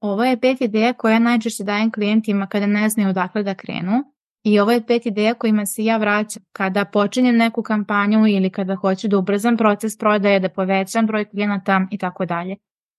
Ovo 0.00 0.24
je 0.24 0.40
pet 0.40 0.60
ideja 0.60 0.92
koje 0.92 1.20
najčešće 1.20 1.64
dajem 1.64 1.92
klijentima 1.92 2.46
kada 2.46 2.66
ne 2.66 2.88
znaju 2.88 3.08
odakle 3.08 3.42
da 3.42 3.54
krenu 3.54 4.04
I 4.46 4.60
ovo 4.60 4.72
je 4.72 4.86
pet 4.86 5.06
ideja 5.06 5.34
kojima 5.34 5.66
se 5.66 5.84
ja 5.84 5.96
vraćam 5.96 6.42
kada 6.52 6.84
počinjem 6.84 7.36
neku 7.36 7.62
kampanju 7.62 8.26
ili 8.26 8.50
kada 8.50 8.74
hoću 8.74 9.08
da 9.08 9.18
ubrzam 9.18 9.56
proces 9.56 9.98
prodaje, 9.98 10.40
da 10.40 10.48
povećam 10.48 11.06
broj 11.06 11.24
klijenata 11.24 11.86
i 11.90 11.98
tako 11.98 12.26
dalje. 12.26 12.56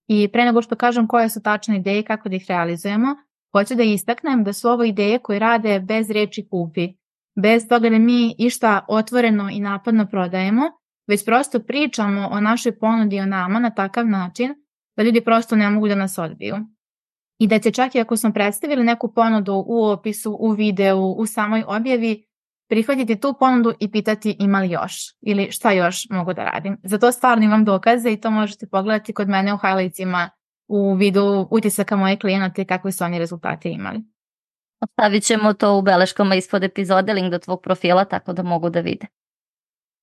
I 0.08 0.28
pre 0.34 0.46
nego 0.46 0.62
što 0.62 0.76
kažem 0.76 1.08
koje 1.08 1.30
su 1.30 1.42
tačne 1.42 1.78
ideje 1.78 2.00
i 2.00 2.04
kako 2.04 2.30
da 2.30 2.36
ih 2.36 2.46
realizujemo, 2.50 3.16
hoću 3.52 3.76
da 3.76 3.84
istaknem 3.84 4.44
da 4.44 4.54
su 4.54 4.70
ovo 4.70 4.84
ideje 4.84 5.20
koje 5.20 5.40
rade 5.40 5.80
bez 5.80 6.12
reči 6.12 6.48
kupi, 6.50 6.94
bez 7.42 7.68
toga 7.68 7.90
da 7.90 7.98
mi 7.98 8.36
išta 8.38 8.86
otvoreno 8.88 9.50
i 9.50 9.60
napadno 9.60 10.06
prodajemo, 10.06 10.62
već 11.08 11.26
prosto 11.26 11.60
pričamo 11.60 12.28
o 12.32 12.42
našoj 12.42 12.80
ponudi 12.80 13.20
o 13.20 13.26
nama 13.26 13.60
na 13.60 13.70
takav 13.70 14.08
način 14.08 14.56
da 14.98 15.04
ljudi 15.04 15.22
prosto 15.22 15.56
ne 15.56 15.70
mogu 15.70 15.88
da 15.88 15.96
nas 15.96 16.18
odbiju. 16.18 16.56
I 17.40 17.48
da 17.48 17.60
će 17.60 17.72
čak 17.72 17.96
i 17.96 18.00
ako 18.00 18.18
smo 18.18 18.34
predstavili 18.34 18.84
neku 18.84 19.14
ponudu 19.14 19.64
u 19.68 19.86
opisu, 19.86 20.38
u 20.40 20.52
videu, 20.52 21.12
u 21.18 21.26
samoj 21.26 21.64
objavi, 21.68 22.26
prihvatiti 22.70 23.20
tu 23.20 23.34
ponudu 23.40 23.74
i 23.80 23.92
pitati 23.92 24.36
ima 24.40 24.60
li 24.60 24.70
još 24.70 24.94
ili 25.22 25.52
šta 25.52 25.72
još 25.72 26.08
mogu 26.10 26.34
da 26.34 26.44
radim. 26.44 26.78
Za 26.84 26.98
to 26.98 27.12
stvarno 27.12 27.46
imam 27.46 27.66
dokaze 27.66 28.12
i 28.12 28.22
to 28.22 28.32
možete 28.32 28.68
pogledati 28.68 29.14
kod 29.14 29.30
mene 29.30 29.54
u 29.54 29.58
highlightsima 29.58 30.30
u 30.68 30.94
vidu 30.94 31.48
utisaka 31.52 31.96
moje 31.96 32.20
klijenata 32.20 32.62
i 32.62 32.66
kakve 32.66 32.92
su 32.92 33.04
oni 33.04 33.20
rezultate 33.20 33.70
imali. 33.70 34.17
Ostavit 34.82 35.24
ćemo 35.24 35.54
to 35.54 35.78
u 35.78 35.82
beleškama 35.82 36.36
ispod 36.36 36.64
epizode, 36.64 37.14
link 37.14 37.32
do 37.32 37.40
tvog 37.40 37.62
profila, 37.62 38.06
tako 38.06 38.34
da 38.34 38.44
mogu 38.44 38.70
da 38.70 38.80
vide. 38.80 39.08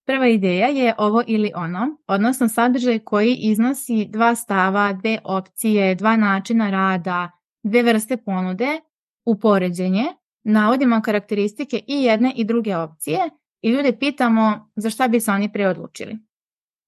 Prva 0.06 0.26
ideja 0.26 0.66
je 0.66 0.94
ovo 0.98 1.22
ili 1.26 1.52
ono, 1.54 1.96
odnosno 2.06 2.48
sadržaj 2.48 2.98
koji 2.98 3.34
iznosi 3.34 4.04
dva 4.04 4.34
stava, 4.34 4.92
dve 4.92 5.18
opcije, 5.24 5.94
dva 5.94 6.16
načina 6.16 6.70
rada, 6.70 7.30
dve 7.62 7.82
vrste 7.82 8.16
ponude, 8.16 8.80
u 9.26 9.38
poređenje, 9.40 10.04
navodimo 10.44 11.00
karakteristike 11.02 11.80
i 11.86 12.02
jedne 12.02 12.32
i 12.36 12.44
druge 12.44 12.76
opcije 12.76 13.18
i 13.62 13.70
ljude 13.70 13.98
pitamo 13.98 14.70
za 14.76 14.90
šta 14.90 15.08
bi 15.08 15.20
se 15.20 15.30
oni 15.30 15.52
preodlučili. 15.52 16.18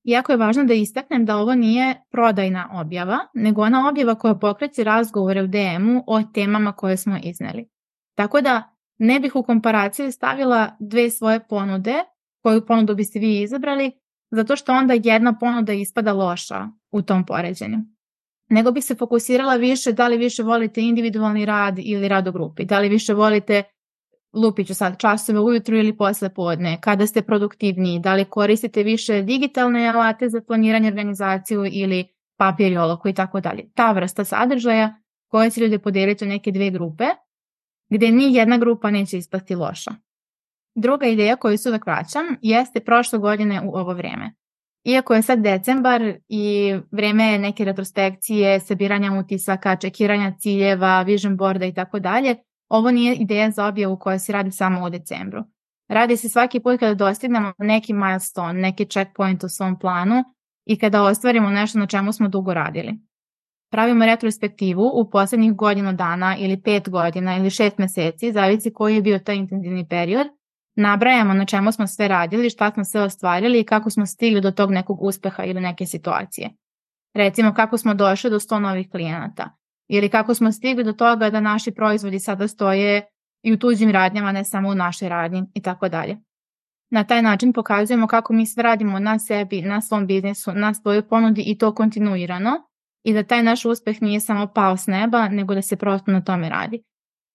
Iako 0.04 0.32
je 0.32 0.38
važno 0.38 0.64
da 0.64 0.74
istaknem 0.74 1.24
da 1.24 1.36
ovo 1.36 1.54
nije 1.54 2.02
prodajna 2.10 2.68
objava, 2.72 3.18
nego 3.34 3.62
ona 3.62 3.88
objava 3.88 4.14
koja 4.14 4.34
pokreće 4.34 4.84
razgovore 4.84 5.42
u 5.42 5.46
DM-u 5.46 6.04
o 6.06 6.22
temama 6.22 6.72
koje 6.72 6.96
smo 6.96 7.18
izneli. 7.22 7.75
Tako 8.16 8.40
da 8.40 8.76
ne 8.98 9.20
bih 9.20 9.36
u 9.36 9.42
komparaciji 9.42 10.12
stavila 10.12 10.76
dve 10.80 11.10
svoje 11.10 11.40
ponude, 11.48 11.94
koju 12.42 12.66
ponudu 12.66 12.94
biste 12.94 13.18
vi 13.18 13.42
izabrali, 13.42 13.92
zato 14.30 14.56
što 14.56 14.72
onda 14.72 14.94
jedna 15.04 15.38
ponuda 15.38 15.72
ispada 15.72 16.12
loša 16.12 16.68
u 16.90 17.02
tom 17.02 17.26
poređenju. 17.26 17.78
Nego 18.48 18.72
bih 18.72 18.84
se 18.84 18.94
fokusirala 18.94 19.56
više 19.56 19.92
da 19.92 20.08
li 20.08 20.16
više 20.16 20.42
volite 20.42 20.82
individualni 20.82 21.44
rad 21.44 21.74
ili 21.78 22.08
rad 22.08 22.28
u 22.28 22.32
grupi, 22.32 22.64
da 22.64 22.78
li 22.78 22.88
više 22.88 23.14
volite 23.14 23.62
lupiću 24.34 24.74
sad 24.74 24.98
časove 24.98 25.40
ujutru 25.40 25.76
ili 25.76 25.96
posle 25.96 26.34
podne, 26.34 26.78
kada 26.80 27.06
ste 27.06 27.22
produktivniji, 27.22 28.00
da 28.00 28.14
li 28.14 28.24
koristite 28.24 28.82
više 28.82 29.22
digitalne 29.22 29.88
alate 29.88 30.28
za 30.28 30.40
planiranje 30.46 30.88
organizaciju 30.88 31.64
ili 31.72 32.04
papir 32.38 32.72
i 32.72 32.76
oloko 32.76 33.08
i 33.08 33.14
tako 33.14 33.40
dalje. 33.40 33.70
Ta 33.74 33.92
vrsta 33.92 34.24
sadržaja 34.24 34.94
koje 35.28 35.50
će 35.50 35.60
ljude 35.60 35.78
podeliti 35.78 36.24
u 36.24 36.28
neke 36.28 36.52
dve 36.52 36.70
grupe, 36.70 37.04
gde 37.90 38.10
ni 38.10 38.34
jedna 38.34 38.58
grupa 38.58 38.90
neće 38.90 39.18
ispasti 39.18 39.54
loša. 39.54 39.90
Druga 40.74 41.06
ideja 41.06 41.36
koju 41.36 41.58
se 41.58 41.68
uvek 41.68 41.86
vraćam 41.86 42.26
jeste 42.42 42.80
prošle 42.80 43.18
godine 43.18 43.62
u 43.64 43.76
ovo 43.76 43.94
vreme. 43.94 44.34
Iako 44.84 45.14
je 45.14 45.22
sad 45.22 45.38
decembar 45.38 46.14
i 46.28 46.74
vreme 46.90 47.38
neke 47.38 47.64
retrospekcije, 47.64 48.60
sabiranja 48.60 49.12
utisaka, 49.12 49.76
čekiranja 49.76 50.34
ciljeva, 50.38 51.02
vision 51.02 51.36
boarda 51.36 51.66
i 51.66 51.74
tako 51.74 51.98
dalje, 51.98 52.36
ovo 52.68 52.90
nije 52.90 53.14
ideja 53.14 53.50
za 53.50 53.66
objavu 53.66 53.98
koja 53.98 54.18
se 54.18 54.32
radi 54.32 54.50
samo 54.50 54.86
u 54.86 54.90
decembru. 54.90 55.44
Radi 55.88 56.16
se 56.16 56.28
svaki 56.28 56.60
put 56.60 56.80
kada 56.80 56.94
dostignemo 56.94 57.52
neki 57.58 57.92
milestone, 57.92 58.60
neki 58.60 58.84
checkpoint 58.84 59.44
u 59.44 59.48
svom 59.48 59.78
planu 59.78 60.24
i 60.64 60.78
kada 60.78 61.02
ostvarimo 61.02 61.50
nešto 61.50 61.78
na 61.78 61.86
čemu 61.86 62.12
smo 62.12 62.28
dugo 62.28 62.54
radili. 62.54 62.98
Pravimo 63.70 64.06
retrospektivu 64.06 64.90
u 64.94 65.10
poslednjih 65.10 65.54
godinu 65.54 65.92
dana 65.92 66.36
ili 66.38 66.62
pet 66.62 66.90
godina 66.90 67.36
ili 67.36 67.50
šest 67.50 67.78
meseci, 67.78 68.32
zavisi 68.32 68.72
koji 68.72 68.94
je 68.94 69.02
bio 69.02 69.18
taj 69.18 69.36
intenzivni 69.36 69.88
period, 69.88 70.26
nabrajamo 70.76 71.34
na 71.34 71.44
čemu 71.44 71.72
smo 71.72 71.86
sve 71.86 72.08
radili, 72.08 72.50
šta 72.50 72.70
smo 72.70 72.84
sve 72.84 73.00
ostvarili 73.02 73.60
i 73.60 73.64
kako 73.64 73.90
smo 73.90 74.06
stigli 74.06 74.40
do 74.40 74.50
tog 74.50 74.70
nekog 74.70 75.02
uspeha 75.02 75.44
ili 75.44 75.60
neke 75.60 75.86
situacije. 75.86 76.50
Recimo 77.14 77.54
kako 77.54 77.78
smo 77.78 77.94
došli 77.94 78.30
do 78.30 78.38
100 78.38 78.58
novih 78.58 78.90
klijenata 78.90 79.56
ili 79.88 80.08
kako 80.08 80.34
smo 80.34 80.52
stigli 80.52 80.84
do 80.84 80.92
toga 80.92 81.30
da 81.30 81.40
naši 81.40 81.70
proizvodi 81.70 82.18
sada 82.18 82.48
stoje 82.48 83.06
i 83.42 83.52
u 83.52 83.58
tuđim 83.58 83.90
radnjama, 83.90 84.32
ne 84.32 84.44
samo 84.44 84.68
u 84.68 84.74
našoj 84.74 85.08
radnji 85.08 85.42
i 85.54 85.62
tako 85.62 85.88
dalje. 85.88 86.16
Na 86.90 87.04
taj 87.04 87.22
način 87.22 87.52
pokazujemo 87.52 88.06
kako 88.06 88.32
mi 88.32 88.46
sve 88.46 88.62
radimo 88.62 88.98
na 88.98 89.18
sebi, 89.18 89.62
na 89.62 89.80
svom 89.80 90.06
biznisu, 90.06 90.52
na 90.54 90.74
svojoj 90.74 91.08
ponudi 91.08 91.42
i 91.46 91.58
to 91.58 91.74
kontinuirano 91.74 92.50
i 93.06 93.12
da 93.14 93.22
taj 93.22 93.42
naš 93.42 93.64
uspeh 93.64 94.02
nije 94.02 94.20
samo 94.20 94.46
pao 94.46 94.76
s 94.76 94.86
neba, 94.86 95.28
nego 95.28 95.54
da 95.54 95.62
se 95.62 95.76
prosto 95.76 96.10
na 96.10 96.20
tome 96.20 96.48
radi. 96.48 96.82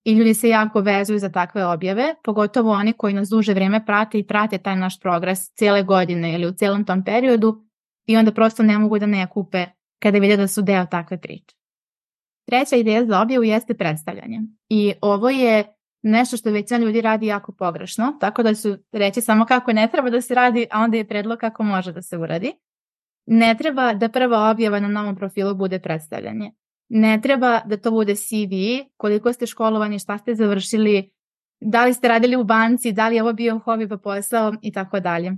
I 0.03 0.13
ljudi 0.13 0.33
se 0.33 0.49
jako 0.49 0.81
vezuju 0.81 1.19
za 1.19 1.29
takve 1.29 1.65
objave, 1.65 2.15
pogotovo 2.23 2.71
oni 2.71 2.93
koji 2.93 3.13
nas 3.13 3.29
duže 3.29 3.53
vreme 3.53 3.85
prate 3.85 4.19
i 4.19 4.27
prate 4.27 4.57
taj 4.57 4.75
naš 4.75 4.99
progres 4.99 5.53
cijele 5.53 5.83
godine 5.83 6.33
ili 6.33 6.47
u 6.47 6.51
cijelom 6.51 6.85
tom 6.85 7.03
periodu 7.03 7.63
i 8.07 8.17
onda 8.17 8.31
prosto 8.31 8.63
ne 8.63 8.77
mogu 8.77 8.99
da 8.99 9.05
ne 9.05 9.27
kupe 9.29 9.65
kada 10.01 10.17
vide 10.17 10.37
da 10.37 10.47
su 10.47 10.61
deo 10.61 10.85
takve 10.85 11.21
priče. 11.21 11.55
Treća 12.49 12.75
ideja 12.75 13.05
za 13.05 13.21
objavu 13.21 13.43
jeste 13.43 13.73
predstavljanje. 13.73 14.39
I 14.69 14.93
ovo 15.01 15.29
je 15.29 15.75
nešto 16.03 16.37
što 16.37 16.51
većina 16.51 16.79
ljudi 16.79 17.01
radi 17.01 17.25
jako 17.25 17.51
pogrešno, 17.51 18.17
tako 18.19 18.43
da 18.43 18.55
su 18.55 18.77
reći 18.91 19.21
samo 19.21 19.45
kako 19.45 19.73
ne 19.73 19.87
treba 19.91 20.09
da 20.09 20.21
se 20.21 20.35
radi, 20.35 20.67
a 20.71 20.79
onda 20.79 20.97
je 20.97 21.07
predlog 21.07 21.39
kako 21.39 21.63
može 21.63 21.91
da 21.91 22.01
se 22.01 22.17
uradi. 22.17 22.53
Ne 23.25 23.55
treba 23.57 23.93
da 23.93 24.09
prva 24.09 24.49
objava 24.49 24.79
na 24.79 24.87
novom 24.87 25.15
profilu 25.15 25.55
bude 25.55 25.79
predstavljanje. 25.79 26.51
Ne 26.89 27.19
treba 27.21 27.61
da 27.65 27.77
to 27.77 27.91
bude 27.91 28.15
CV, 28.15 28.87
koliko 28.97 29.33
ste 29.33 29.47
školovani, 29.47 29.99
šta 29.99 30.17
ste 30.17 30.35
završili, 30.35 31.11
da 31.61 31.85
li 31.85 31.93
ste 31.93 32.07
radili 32.07 32.35
u 32.35 32.43
banci, 32.43 32.91
da 32.91 33.07
li 33.07 33.15
je 33.15 33.21
ovo 33.21 33.33
bio 33.33 33.59
hobi 33.59 33.87
pa 33.87 33.97
posao 33.97 34.53
i 34.61 34.71
tako 34.71 34.99
dalje. 34.99 35.31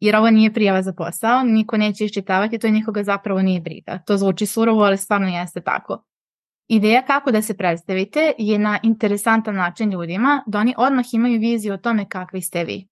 Jer 0.00 0.16
ovo 0.16 0.30
nije 0.30 0.52
prijava 0.52 0.82
za 0.82 0.92
posao, 0.92 1.42
niko 1.42 1.76
neće 1.76 2.04
iščitavati, 2.04 2.58
to 2.58 2.68
nikoga 2.68 3.02
zapravo 3.02 3.42
nije 3.42 3.60
briga. 3.60 3.98
To 4.06 4.16
zvuči 4.16 4.46
surovo, 4.46 4.82
ali 4.82 4.96
stvarno 4.96 5.28
jeste 5.28 5.60
tako. 5.60 6.04
Ideja 6.68 7.02
kako 7.02 7.30
da 7.30 7.42
se 7.42 7.56
predstavite 7.56 8.32
je 8.38 8.58
na 8.58 8.78
interesantan 8.82 9.54
način 9.54 9.90
ljudima 9.90 10.42
da 10.46 10.58
oni 10.58 10.74
odmah 10.76 11.04
imaju 11.12 11.40
viziju 11.40 11.74
o 11.74 11.76
tome 11.76 12.08
kakvi 12.08 12.42
ste 12.42 12.64
vi. 12.64 12.88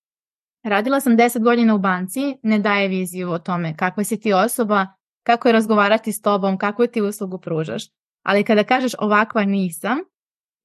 Radila 0.67 1.01
sam 1.01 1.17
10 1.17 1.43
godina 1.43 1.75
u 1.75 1.79
banci, 1.79 2.39
ne 2.43 2.59
daje 2.59 2.89
viziju 2.89 3.31
o 3.31 3.39
tome 3.39 3.77
kakva 3.77 4.05
si 4.05 4.21
ti 4.21 4.33
osoba, 4.33 4.87
kako 5.23 5.49
je 5.49 5.53
razgovarati 5.53 6.13
s 6.13 6.23
tobom, 6.23 6.59
kakvu 6.59 6.87
ti 6.87 7.03
uslugu 7.03 7.39
pružaš. 7.39 7.83
Ali 8.23 8.45
kada 8.45 8.65
kažeš 8.65 8.93
ovakva 8.99 9.45
nisam, 9.45 9.99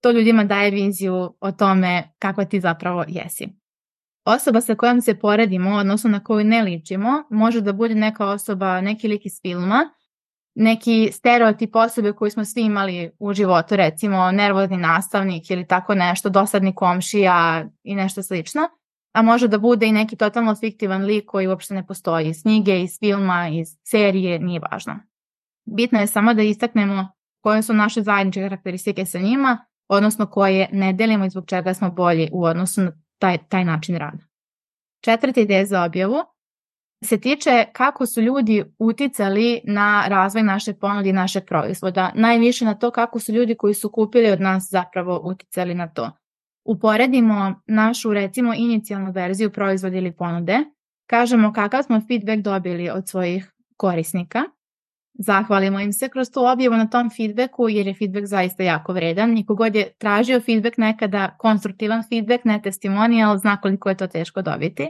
to 0.01 0.11
ljudima 0.11 0.43
daje 0.43 0.71
viziju 0.71 1.33
o 1.39 1.51
tome 1.51 2.03
kakva 2.19 2.45
ti 2.45 2.59
zapravo 2.59 3.05
jesi. 3.07 3.47
Osoba 4.25 4.61
sa 4.61 4.75
kojom 4.75 5.01
se 5.01 5.19
poredimo, 5.19 5.75
odnosno 5.75 6.09
na 6.09 6.23
koju 6.23 6.45
ne 6.45 6.61
ličimo, 6.61 7.23
može 7.29 7.61
da 7.61 7.73
bude 7.73 7.95
neka 7.95 8.25
osoba, 8.25 8.81
neki 8.81 9.07
lik 9.07 9.25
iz 9.25 9.41
filma, 9.41 9.89
neki 10.55 11.09
stereotip 11.11 11.75
osobe 11.75 12.13
koji 12.13 12.31
smo 12.31 12.45
svi 12.45 12.61
imali 12.61 13.11
u 13.19 13.33
životu, 13.33 13.75
recimo 13.75 14.31
nervozni 14.31 14.77
nastavnik 14.77 15.49
ili 15.49 15.67
tako 15.67 15.95
nešto, 15.95 16.29
dosadni 16.29 16.75
komšija 16.75 17.65
i 17.83 17.95
nešto 17.95 18.23
slično, 18.23 18.61
a 19.13 19.21
može 19.21 19.47
da 19.47 19.57
bude 19.57 19.87
i 19.87 19.91
neki 19.91 20.15
totalno 20.15 20.55
fiktivan 20.55 21.05
lik 21.05 21.25
koji 21.25 21.47
uopšte 21.47 21.73
ne 21.73 21.87
postoji 21.87 22.29
iz 22.29 22.41
knjige, 22.41 22.81
iz 22.81 22.99
filma, 22.99 23.49
iz 23.49 23.67
serije, 23.83 24.39
nije 24.39 24.61
važno. 24.71 24.99
Bitno 25.65 25.99
je 25.99 26.07
samo 26.07 26.33
da 26.33 26.41
istaknemo 26.41 27.11
koje 27.41 27.63
su 27.63 27.73
naše 27.73 28.01
zajedničke 28.01 28.41
karakteristike 28.41 29.05
sa 29.05 29.19
njima, 29.19 29.65
odnosno 29.87 30.25
koje 30.25 30.69
ne 30.71 30.93
delimo 30.93 31.25
i 31.25 31.29
zbog 31.29 31.45
čega 31.47 31.73
smo 31.73 31.91
bolji 31.91 32.29
u 32.31 32.43
odnosu 32.43 32.81
na 32.81 32.91
taj, 33.19 33.37
taj 33.49 33.65
način 33.65 33.95
rada. 33.95 34.23
Četvrta 35.01 35.41
ideja 35.41 35.65
za 35.65 35.83
objavu 35.83 36.17
se 37.03 37.19
tiče 37.19 37.65
kako 37.73 38.05
su 38.05 38.21
ljudi 38.21 38.63
uticali 38.79 39.61
na 39.63 40.05
razvoj 40.07 40.43
naše 40.43 40.73
ponudi 40.73 41.09
i 41.09 41.13
našeg 41.13 41.43
proizvoda. 41.45 42.11
Najviše 42.15 42.65
na 42.65 42.73
to 42.73 42.91
kako 42.91 43.19
su 43.19 43.31
ljudi 43.31 43.55
koji 43.55 43.73
su 43.73 43.91
kupili 43.91 44.31
od 44.31 44.41
nas 44.41 44.67
zapravo 44.69 45.21
uticali 45.23 45.75
na 45.75 45.87
to. 45.87 46.11
Uporedimo 46.63 47.61
našu 47.67 48.13
recimo 48.13 48.53
inicijalnu 48.53 49.11
verziju 49.11 49.51
proizvoda 49.51 49.97
ili 49.97 50.11
ponude, 50.11 50.59
kažemo 51.07 51.53
kakav 51.53 51.83
smo 51.83 52.01
feedback 52.07 52.41
dobili 52.41 52.89
od 52.89 53.09
svojih 53.09 53.51
korisnika, 53.77 54.43
zahvalimo 55.13 55.79
im 55.79 55.93
se 55.93 56.09
kroz 56.09 56.31
tu 56.31 56.45
objavu 56.45 56.77
na 56.77 56.87
tom 56.89 57.09
feedbacku 57.17 57.69
jer 57.69 57.87
je 57.87 57.93
feedback 57.93 58.25
zaista 58.25 58.63
jako 58.63 58.93
vredan. 58.93 59.29
Niko 59.29 59.55
god 59.55 59.75
je 59.75 59.93
tražio 59.97 60.39
feedback 60.39 60.77
nekada, 60.77 61.35
konstruktivan 61.37 62.03
feedback, 62.09 62.45
ne 62.45 62.61
testimonial, 62.61 63.37
zna 63.37 63.57
koliko 63.61 63.89
je 63.89 63.97
to 63.97 64.07
teško 64.07 64.41
dobiti 64.41 64.87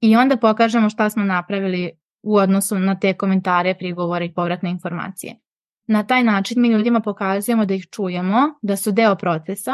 i 0.00 0.16
onda 0.16 0.36
pokažemo 0.36 0.90
šta 0.90 1.10
smo 1.10 1.24
napravili 1.24 1.90
u 2.22 2.36
odnosu 2.36 2.78
na 2.78 2.98
te 2.98 3.14
komentare, 3.14 3.74
prigovore 3.74 4.24
i 4.24 4.34
povratne 4.34 4.70
informacije. 4.70 5.36
Na 5.86 6.02
taj 6.06 6.24
način 6.24 6.62
mi 6.62 6.68
ljudima 6.68 7.00
pokazujemo 7.00 7.66
da 7.66 7.74
ih 7.74 7.86
čujemo, 7.90 8.38
da 8.62 8.76
su 8.76 8.92
deo 8.92 9.16
procesa 9.16 9.72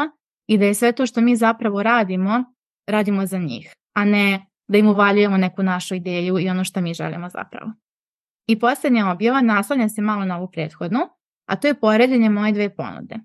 i 0.49 0.57
da 0.57 0.65
je 0.65 0.73
sve 0.73 0.91
to 0.91 1.05
što 1.05 1.21
mi 1.21 1.35
zapravo 1.35 1.83
radimo, 1.83 2.43
radimo 2.87 3.25
za 3.25 3.37
njih, 3.37 3.73
a 3.95 4.05
ne 4.05 4.45
da 4.67 4.77
im 4.77 4.87
uvaljujemo 4.87 5.37
neku 5.37 5.63
našu 5.63 5.95
ideju 5.95 6.39
i 6.39 6.49
ono 6.49 6.63
što 6.63 6.81
mi 6.81 6.93
želimo 6.93 7.29
zapravo. 7.29 7.71
I 8.47 8.59
posljednja 8.59 9.11
objava 9.11 9.41
naslanja 9.41 9.89
se 9.89 10.01
malo 10.01 10.25
na 10.25 10.37
ovu 10.37 10.51
prethodnu, 10.51 10.99
a 11.47 11.55
to 11.55 11.67
je 11.67 11.79
poređenje 11.79 12.29
moje 12.29 12.51
dve 12.51 12.75
ponude. 12.75 13.15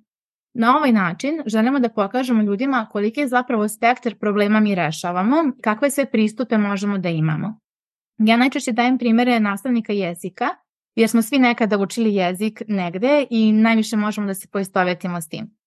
Na 0.54 0.76
ovaj 0.76 0.92
način 0.92 1.42
želimo 1.46 1.78
da 1.78 1.88
pokažemo 1.88 2.42
ljudima 2.42 2.88
koliki 2.92 3.20
je 3.20 3.28
zapravo 3.28 3.68
spektar 3.68 4.18
problema 4.18 4.60
mi 4.60 4.74
rešavamo, 4.74 5.36
kakve 5.62 5.90
sve 5.90 6.10
pristupe 6.10 6.58
možemo 6.58 6.98
da 6.98 7.08
imamo. 7.08 7.58
Ja 8.18 8.36
najčešće 8.36 8.72
dajem 8.72 8.98
primere 8.98 9.40
nastavnika 9.40 9.92
jezika, 9.92 10.48
jer 10.94 11.08
smo 11.08 11.22
svi 11.22 11.38
nekada 11.38 11.78
učili 11.78 12.14
jezik 12.14 12.62
negde 12.68 13.26
i 13.30 13.52
najviše 13.52 13.96
možemo 13.96 14.26
da 14.26 14.34
se 14.34 14.48
poistovetimo 14.52 15.20
s 15.20 15.28
tim. 15.28 15.63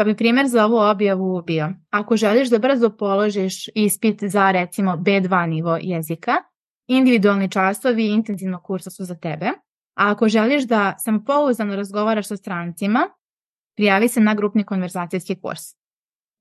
Pa 0.00 0.04
bi 0.04 0.16
primjer 0.16 0.46
za 0.48 0.64
ovu 0.64 0.76
objavu 0.76 1.42
bio, 1.42 1.68
ako 1.90 2.16
želiš 2.16 2.50
da 2.50 2.58
brzo 2.58 2.90
položiš 2.90 3.68
ispit 3.74 4.24
za 4.24 4.50
recimo 4.50 4.92
B2 4.92 5.46
nivo 5.46 5.78
jezika, 5.80 6.32
individualni 6.86 7.50
časovi 7.50 8.06
intenzivno 8.06 8.62
kursa 8.62 8.90
su 8.90 9.04
za 9.04 9.14
tebe, 9.14 9.46
a 9.94 10.10
ako 10.10 10.28
želiš 10.28 10.64
da 10.64 10.94
samopouzdano 10.98 11.76
razgovaraš 11.76 12.28
sa 12.28 12.36
strancima, 12.36 13.08
prijavi 13.76 14.08
se 14.08 14.20
na 14.20 14.34
grupni 14.34 14.64
konverzacijski 14.64 15.40
kurs. 15.40 15.60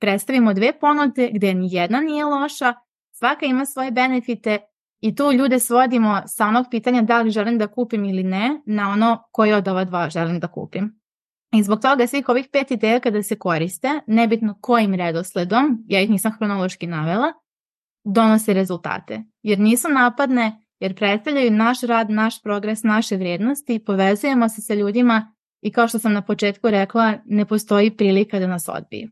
Predstavimo 0.02 0.54
dve 0.54 0.80
ponude 0.80 1.30
gde 1.34 1.54
ni 1.54 1.68
jedna 1.72 2.02
nije 2.02 2.26
loša, 2.26 2.74
svaka 3.12 3.46
ima 3.46 3.66
svoje 3.66 3.92
benefite 3.92 4.60
i 5.00 5.16
tu 5.16 5.32
ljude 5.32 5.60
svodimo 5.60 6.22
sa 6.26 6.48
onog 6.48 6.66
pitanja 6.72 7.02
da 7.02 7.22
li 7.22 7.32
želim 7.32 7.58
da 7.58 7.68
kupim 7.68 8.06
ili 8.06 8.24
ne 8.24 8.62
na 8.66 8.90
ono 8.90 9.24
koje 9.32 9.56
od 9.56 9.68
ova 9.68 9.84
dva 9.84 10.10
želim 10.10 10.40
da 10.40 10.48
kupim. 10.48 10.99
I 11.52 11.64
zbog 11.64 11.82
toga 11.82 12.08
svih 12.08 12.30
ovih 12.30 12.48
pet 12.52 12.72
ideja 12.72 13.00
kada 13.00 13.24
se 13.24 13.36
koriste, 13.36 14.00
nebitno 14.08 14.58
kojim 14.62 14.94
redosledom, 14.94 15.84
ja 15.88 16.02
ih 16.02 16.10
nisam 16.10 16.32
hronološki 16.32 16.88
navela, 16.88 17.34
donose 18.04 18.54
rezultate. 18.54 19.24
Jer 19.44 19.60
nisu 19.60 19.90
napadne, 19.90 20.62
jer 20.80 20.96
predstavljaju 20.96 21.52
naš 21.52 21.82
rad, 21.82 22.10
naš 22.10 22.42
progres, 22.42 22.84
naše 22.84 23.16
vrednosti 23.16 23.76
i 23.76 23.86
povezujemo 23.86 24.50
se 24.50 24.62
sa 24.62 24.74
ljudima 24.74 25.34
i 25.62 25.72
kao 25.72 25.88
što 25.88 26.00
sam 26.00 26.14
na 26.14 26.22
početku 26.22 26.70
rekla, 26.70 27.14
ne 27.26 27.46
postoji 27.46 27.98
prilika 27.98 28.40
da 28.40 28.48
nas 28.48 28.70
odbiju. 28.70 29.10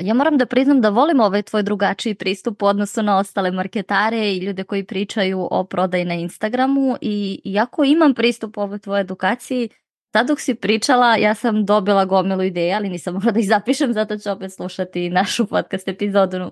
Ja 0.00 0.14
moram 0.14 0.38
da 0.38 0.46
priznam 0.46 0.80
da 0.80 0.88
volim 0.88 1.20
ovaj 1.20 1.42
tvoj 1.42 1.62
drugačiji 1.62 2.14
pristup 2.14 2.62
u 2.62 2.66
odnosu 2.66 3.02
na 3.02 3.18
ostale 3.18 3.50
marketare 3.50 4.32
i 4.32 4.38
ljude 4.38 4.64
koji 4.64 4.84
pričaju 4.84 5.48
o 5.50 5.64
prodaji 5.64 6.04
na 6.04 6.14
Instagramu 6.14 6.96
i 7.00 7.40
iako 7.44 7.84
imam 7.84 8.14
pristup 8.14 8.58
ovoj 8.58 8.78
tvojoj 8.78 9.00
edukaciji, 9.00 9.68
sad 10.12 10.26
dok 10.26 10.40
si 10.40 10.54
pričala 10.54 11.16
ja 11.16 11.34
sam 11.34 11.64
dobila 11.64 12.04
gomilu 12.04 12.42
ideja, 12.42 12.76
ali 12.76 12.88
nisam 12.88 13.14
mogla 13.14 13.32
da 13.32 13.40
ih 13.40 13.48
zapišem, 13.48 13.92
zato 13.92 14.18
ću 14.18 14.30
opet 14.30 14.52
slušati 14.52 15.10
našu 15.10 15.46
podcast 15.46 15.88
epizodu 15.88 16.50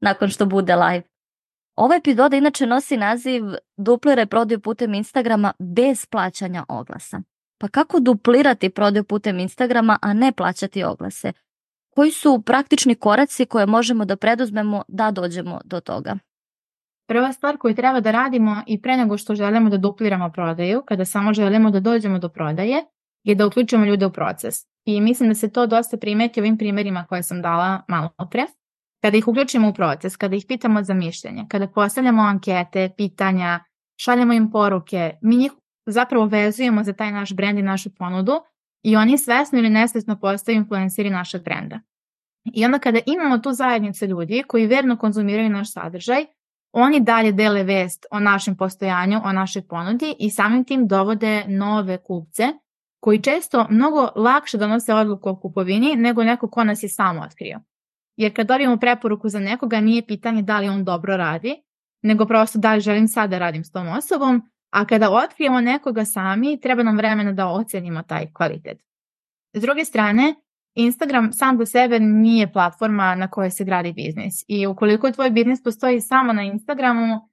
nakon 0.00 0.28
što 0.28 0.46
bude 0.46 0.76
live. 0.76 1.02
Ova 1.76 1.96
epizoda 1.96 2.36
inače 2.36 2.66
nosi 2.66 2.96
naziv 2.96 3.42
Duplire 3.76 4.26
prodaju 4.26 4.60
putem 4.60 4.94
Instagrama 4.94 5.52
bez 5.58 6.06
plaćanja 6.06 6.64
oglasa. 6.68 7.22
Pa 7.58 7.68
kako 7.68 8.00
duplirati 8.00 8.70
prodaju 8.70 9.04
putem 9.04 9.38
Instagrama, 9.38 9.98
a 10.02 10.12
ne 10.12 10.32
plaćati 10.32 10.84
oglase? 10.84 11.32
Koji 11.90 12.10
su 12.10 12.42
praktični 12.46 12.94
koraci 12.94 13.46
koje 13.46 13.66
možemo 13.66 14.04
da 14.04 14.16
preduzmemo 14.16 14.82
da 14.88 15.10
dođemo 15.10 15.60
do 15.64 15.80
toga? 15.80 16.18
Prva 17.12 17.32
stvar 17.32 17.56
koju 17.58 17.74
treba 17.74 18.00
da 18.00 18.10
radimo 18.10 18.62
i 18.66 18.82
pre 18.82 18.96
nego 18.96 19.18
što 19.18 19.34
želimo 19.34 19.70
da 19.70 19.76
dupliramo 19.76 20.30
prodaju, 20.30 20.82
kada 20.86 21.04
samo 21.04 21.32
želimo 21.32 21.70
da 21.70 21.80
dođemo 21.80 22.18
do 22.18 22.28
prodaje, 22.28 22.84
je 23.24 23.34
da 23.34 23.46
uključimo 23.46 23.84
ljude 23.84 24.06
u 24.06 24.12
proces. 24.12 24.54
I 24.84 25.00
mislim 25.00 25.28
da 25.28 25.34
se 25.34 25.52
to 25.52 25.66
dosta 25.66 25.96
primeti 25.96 26.40
ovim 26.40 26.58
primjerima 26.58 27.06
koje 27.08 27.22
sam 27.22 27.42
dala 27.42 27.82
malo 27.88 28.10
pre. 28.30 28.46
Kada 29.02 29.16
ih 29.16 29.28
uključimo 29.28 29.68
u 29.68 29.74
proces, 29.74 30.16
kada 30.16 30.36
ih 30.36 30.44
pitamo 30.48 30.82
za 30.82 30.94
mišljenje, 30.94 31.44
kada 31.48 31.68
postavljamo 31.68 32.22
ankete, 32.22 32.90
pitanja, 32.96 33.60
šaljemo 34.00 34.32
im 34.32 34.50
poruke, 34.50 35.14
mi 35.22 35.36
njih 35.36 35.52
zapravo 35.86 36.26
vezujemo 36.26 36.84
za 36.84 36.92
taj 36.92 37.12
naš 37.12 37.34
brend 37.34 37.58
i 37.58 37.62
našu 37.62 37.90
ponudu 37.94 38.40
i 38.82 38.96
oni 38.96 39.18
svesno 39.18 39.58
ili 39.58 39.70
nesvesno 39.70 40.18
postaju 40.20 40.56
influenceri 40.56 41.10
našeg 41.10 41.44
brenda. 41.44 41.80
I 42.54 42.64
onda 42.64 42.78
kada 42.78 42.98
imamo 43.06 43.38
tu 43.38 43.52
zajednicu 43.52 44.06
ljudi 44.06 44.44
koji 44.48 44.66
verno 44.66 44.96
konzumiraju 44.96 45.50
naš 45.50 45.72
sadržaj, 45.72 46.26
oni 46.72 47.00
dalje 47.00 47.32
dele 47.32 47.62
vest 47.62 48.06
o 48.10 48.20
našem 48.20 48.56
postojanju, 48.56 49.20
o 49.24 49.32
našoj 49.32 49.62
ponudi 49.68 50.14
i 50.18 50.30
samim 50.30 50.64
tim 50.64 50.86
dovode 50.86 51.44
nove 51.48 51.98
kupce 51.98 52.42
koji 53.00 53.22
često 53.22 53.66
mnogo 53.70 54.08
lakše 54.16 54.58
donose 54.58 54.94
odluku 54.94 55.28
o 55.28 55.36
kupovini 55.36 55.96
nego 55.96 56.24
neko 56.24 56.50
ko 56.50 56.64
nas 56.64 56.82
je 56.82 56.88
samo 56.88 57.20
otkrio. 57.20 57.60
Jer 58.16 58.36
kad 58.36 58.46
dobijemo 58.46 58.76
preporuku 58.76 59.28
za 59.28 59.40
nekoga 59.40 59.80
nije 59.80 60.06
pitanje 60.06 60.42
da 60.42 60.58
li 60.58 60.68
on 60.68 60.84
dobro 60.84 61.16
radi, 61.16 61.62
nego 62.02 62.26
prosto 62.26 62.58
da 62.58 62.74
li 62.74 62.80
želim 62.80 63.08
sad 63.08 63.30
da 63.30 63.38
radim 63.38 63.64
s 63.64 63.70
tom 63.72 63.88
osobom, 63.88 64.42
a 64.70 64.84
kada 64.84 65.10
otkrijemo 65.10 65.60
nekoga 65.60 66.04
sami, 66.04 66.60
treba 66.60 66.82
nam 66.82 66.96
vremena 66.96 67.32
da 67.32 67.48
ocenimo 67.48 68.02
taj 68.02 68.32
kvalitet. 68.32 68.78
S 69.52 69.60
druge 69.60 69.84
strane, 69.84 70.34
Instagram 70.74 71.32
sam 71.32 71.58
za 71.58 71.66
sebe 71.66 72.00
nije 72.00 72.52
platforma 72.52 73.14
na 73.14 73.28
kojoj 73.28 73.50
se 73.50 73.64
gradi 73.64 73.92
biznis 73.92 74.44
i 74.48 74.66
ukoliko 74.66 75.10
tvoj 75.10 75.30
biznis 75.30 75.62
postoji 75.62 76.00
samo 76.00 76.32
na 76.32 76.42
Instagramu, 76.42 77.28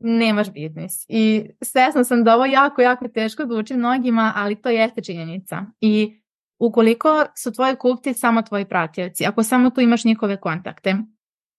nemaš 0.00 0.52
biznis. 0.52 1.04
I 1.08 1.50
svesna 1.62 2.04
sam 2.04 2.24
da 2.24 2.34
ovo 2.34 2.46
jako, 2.46 2.82
jako 2.82 3.08
teško 3.08 3.46
zvuči 3.46 3.74
mnogima, 3.74 4.32
ali 4.36 4.54
to 4.54 4.68
jeste 4.68 5.02
činjenica. 5.02 5.66
I 5.80 6.22
ukoliko 6.58 7.26
su 7.36 7.52
tvoji 7.52 7.76
kupci 7.76 8.14
samo 8.14 8.42
tvoji 8.42 8.64
pratioci, 8.64 9.26
ako 9.26 9.42
samo 9.42 9.70
tu 9.70 9.80
imaš 9.80 10.04
njihove 10.04 10.40
kontakte, 10.40 10.96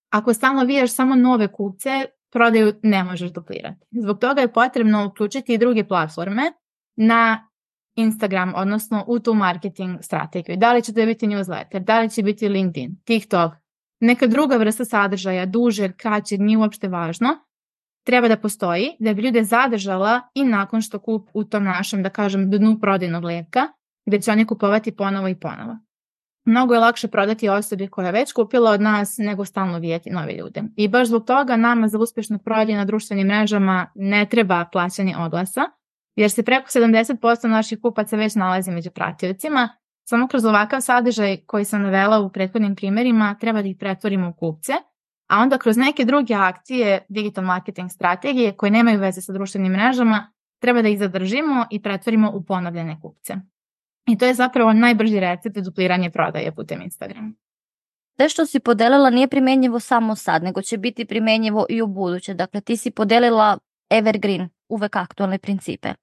ako 0.10 0.34
stalno 0.34 0.64
vijaš 0.64 0.96
samo 0.96 1.16
nove 1.16 1.48
kupce, 1.48 2.06
prodaju 2.32 2.74
ne 2.84 3.04
možeš 3.04 3.32
duplirati. 3.32 3.86
Zbog 3.92 4.20
toga 4.20 4.42
je 4.42 4.54
potrebno 4.54 5.06
uključiti 5.06 5.54
i 5.54 5.58
druge 5.58 5.84
platforme 5.84 6.52
na 6.96 7.49
Instagram, 8.00 8.54
odnosno 8.56 9.04
u 9.08 9.20
tu 9.20 9.34
marketing 9.34 9.98
strategiju. 10.02 10.58
Da 10.58 10.74
li 10.74 10.82
će 10.84 10.94
to 10.94 11.06
biti 11.06 11.28
newsletter, 11.28 11.80
da 11.80 12.00
li 12.00 12.10
će 12.10 12.24
biti 12.24 12.50
LinkedIn, 12.50 12.96
TikTok, 13.06 13.54
neka 14.00 14.28
druga 14.28 14.58
vrsta 14.58 14.86
sadržaja, 14.86 15.46
duže, 15.46 15.92
kraće, 15.92 16.38
nije 16.38 16.58
uopšte 16.58 16.88
važno, 16.88 17.28
treba 18.06 18.28
da 18.28 18.38
postoji 18.38 18.96
da 19.00 19.14
bi 19.14 19.22
ljude 19.22 19.44
zadržala 19.44 20.22
i 20.34 20.44
nakon 20.44 20.82
što 20.82 21.00
kup 21.00 21.30
u 21.34 21.44
tom 21.44 21.64
našem, 21.64 22.04
da 22.04 22.10
kažem, 22.10 22.50
dnu 22.50 22.80
prodajnog 22.82 23.24
leka, 23.24 23.68
gde 24.06 24.22
će 24.22 24.32
oni 24.32 24.46
kupovati 24.46 24.96
ponovo 24.96 25.28
i 25.28 25.36
ponovo. 25.36 25.78
Mnogo 26.46 26.74
je 26.74 26.80
lakše 26.80 27.08
prodati 27.08 27.50
osobi 27.50 27.88
koja 27.88 28.06
je 28.06 28.12
već 28.12 28.32
kupila 28.34 28.72
od 28.72 28.82
nas 28.82 29.16
nego 29.18 29.46
stalno 29.46 29.80
vijeti 29.80 30.10
nove 30.10 30.34
ljude. 30.34 30.64
I 30.76 30.88
baš 30.88 31.08
zbog 31.08 31.26
toga 31.26 31.58
nama 31.58 31.88
za 31.88 32.00
uspješno 32.00 32.38
prodanje 32.38 32.78
na 32.78 32.86
društvenim 32.86 33.28
mrežama 33.28 33.92
ne 33.96 34.26
treba 34.26 34.66
plaćanje 34.72 35.16
oglasa, 35.18 35.62
jer 36.22 36.32
se 36.32 36.44
preko 36.44 36.68
70% 36.68 37.48
naših 37.48 37.80
kupaca 37.82 38.16
već 38.16 38.36
nalazi 38.36 38.72
među 38.72 38.92
pratiocima, 38.92 39.70
samo 40.10 40.28
kroz 40.28 40.46
ovakav 40.46 40.82
sadržaj 40.82 41.38
koji 41.46 41.66
sam 41.66 41.82
navela 41.82 42.20
u 42.20 42.30
prethodnim 42.30 42.76
primjerima 42.76 43.36
treba 43.40 43.62
da 43.62 43.68
ih 43.68 43.76
pretvorimo 43.80 44.30
u 44.30 44.34
kupce, 44.34 44.74
a 45.30 45.38
onda 45.40 45.58
kroz 45.58 45.78
neke 45.78 46.06
druge 46.06 46.34
akcije 46.34 47.06
digital 47.10 47.44
marketing 47.44 47.92
strategije 47.92 48.52
koje 48.52 48.72
nemaju 48.72 49.00
veze 49.00 49.22
sa 49.22 49.34
društvenim 49.34 49.72
mrežama 49.72 50.32
treba 50.62 50.82
da 50.82 50.88
ih 50.88 51.00
zadržimo 51.00 51.66
i 51.72 51.82
pretvorimo 51.82 52.32
u 52.34 52.44
ponovljene 52.44 53.00
kupce. 53.02 53.36
I 54.08 54.18
to 54.18 54.26
je 54.26 54.34
zapravo 54.34 54.74
najbrži 54.74 55.20
recept 55.20 55.56
za 55.56 55.62
dupliranje 55.62 56.10
prodaje 56.10 56.56
putem 56.56 56.82
Instagrama. 56.82 57.34
Sve 58.16 58.30
što 58.30 58.46
si 58.46 58.60
podelila 58.60 59.10
nije 59.10 59.28
primenjivo 59.28 59.80
samo 59.80 60.16
sad, 60.16 60.44
nego 60.44 60.62
će 60.62 60.78
biti 60.78 61.06
primenjivo 61.06 61.66
i 61.70 61.82
u 61.82 61.88
buduće. 61.88 62.34
Dakle, 62.34 62.62
ti 62.62 62.78
si 62.78 62.92
podelila 62.92 63.58
evergreen, 63.90 64.50
uvek 64.70 64.96
aktualne 64.96 65.38
principe. 65.38 65.94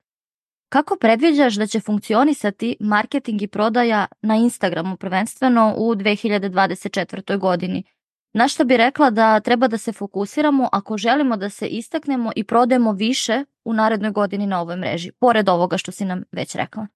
Kako 0.68 0.96
predviđaš 1.00 1.54
da 1.54 1.66
će 1.66 1.80
funkcionisati 1.80 2.76
marketing 2.80 3.42
i 3.42 3.46
prodaja 3.46 4.06
na 4.22 4.36
Instagramu 4.36 4.96
prvenstveno 4.96 5.74
u 5.76 5.94
2024. 5.94 7.38
godini? 7.38 7.84
Na 8.32 8.48
što 8.48 8.64
bi 8.64 8.76
rekla 8.76 9.10
da 9.10 9.40
treba 9.40 9.68
da 9.68 9.78
se 9.78 9.92
fokusiramo 9.92 10.68
ako 10.72 10.96
želimo 10.96 11.36
da 11.36 11.50
se 11.50 11.66
istaknemo 11.66 12.32
i 12.36 12.44
prodajemo 12.44 12.92
više 12.92 13.44
u 13.64 13.72
narednoj 13.72 14.10
godini 14.10 14.46
na 14.46 14.60
ovoj 14.60 14.76
mreži, 14.76 15.12
pored 15.20 15.48
ovoga 15.48 15.78
što 15.78 15.92
si 15.92 16.04
nam 16.04 16.22
već 16.32 16.54
rekla? 16.54 16.86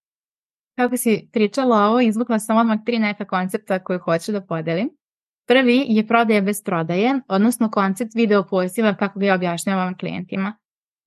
Kako 0.77 0.97
si 0.97 1.29
pričala 1.33 1.87
ovo, 1.87 2.01
izvukla 2.01 2.39
sam 2.39 2.57
odmah 2.57 2.79
tri 2.87 2.99
neka 2.99 3.25
koncepta 3.25 3.79
koje 3.79 3.99
hoću 3.99 4.33
da 4.33 4.41
podelim. 4.41 4.91
Prvi 5.47 5.85
je 5.89 6.07
prodaja 6.07 6.41
bez 6.41 6.63
prodaje, 6.65 7.21
odnosno 7.29 7.71
koncept 7.71 8.15
video 8.15 8.47
poziva 8.47 8.95
kako 8.95 9.19
ga 9.19 9.35
objašnjavam 9.35 9.99
klijentima. 9.99 10.60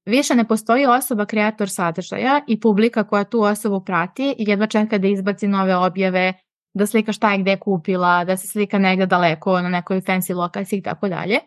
Više 0.05 0.35
ne 0.35 0.47
postoji 0.47 0.85
osoba 0.85 1.25
kreator 1.25 1.69
sadržaja 1.69 2.41
i 2.47 2.59
publika 2.59 3.03
koja 3.03 3.23
tu 3.23 3.41
osobu 3.41 3.85
prati 3.85 4.35
jedva 4.37 4.67
čeka 4.67 4.97
da 4.97 5.07
izbaci 5.07 5.47
nove 5.47 5.75
objave, 5.75 6.33
da 6.73 6.85
slika 6.85 7.11
šta 7.11 7.31
je 7.31 7.37
gde 7.37 7.57
kupila, 7.57 8.25
da 8.25 8.37
se 8.37 8.47
slika 8.47 8.79
negde 8.79 9.05
daleko 9.05 9.61
na 9.61 9.69
nekoj 9.69 10.01
fancy 10.01 10.35
lokaciji 10.35 10.79
i 10.79 10.81
tako 10.81 11.07
dalje, 11.07 11.39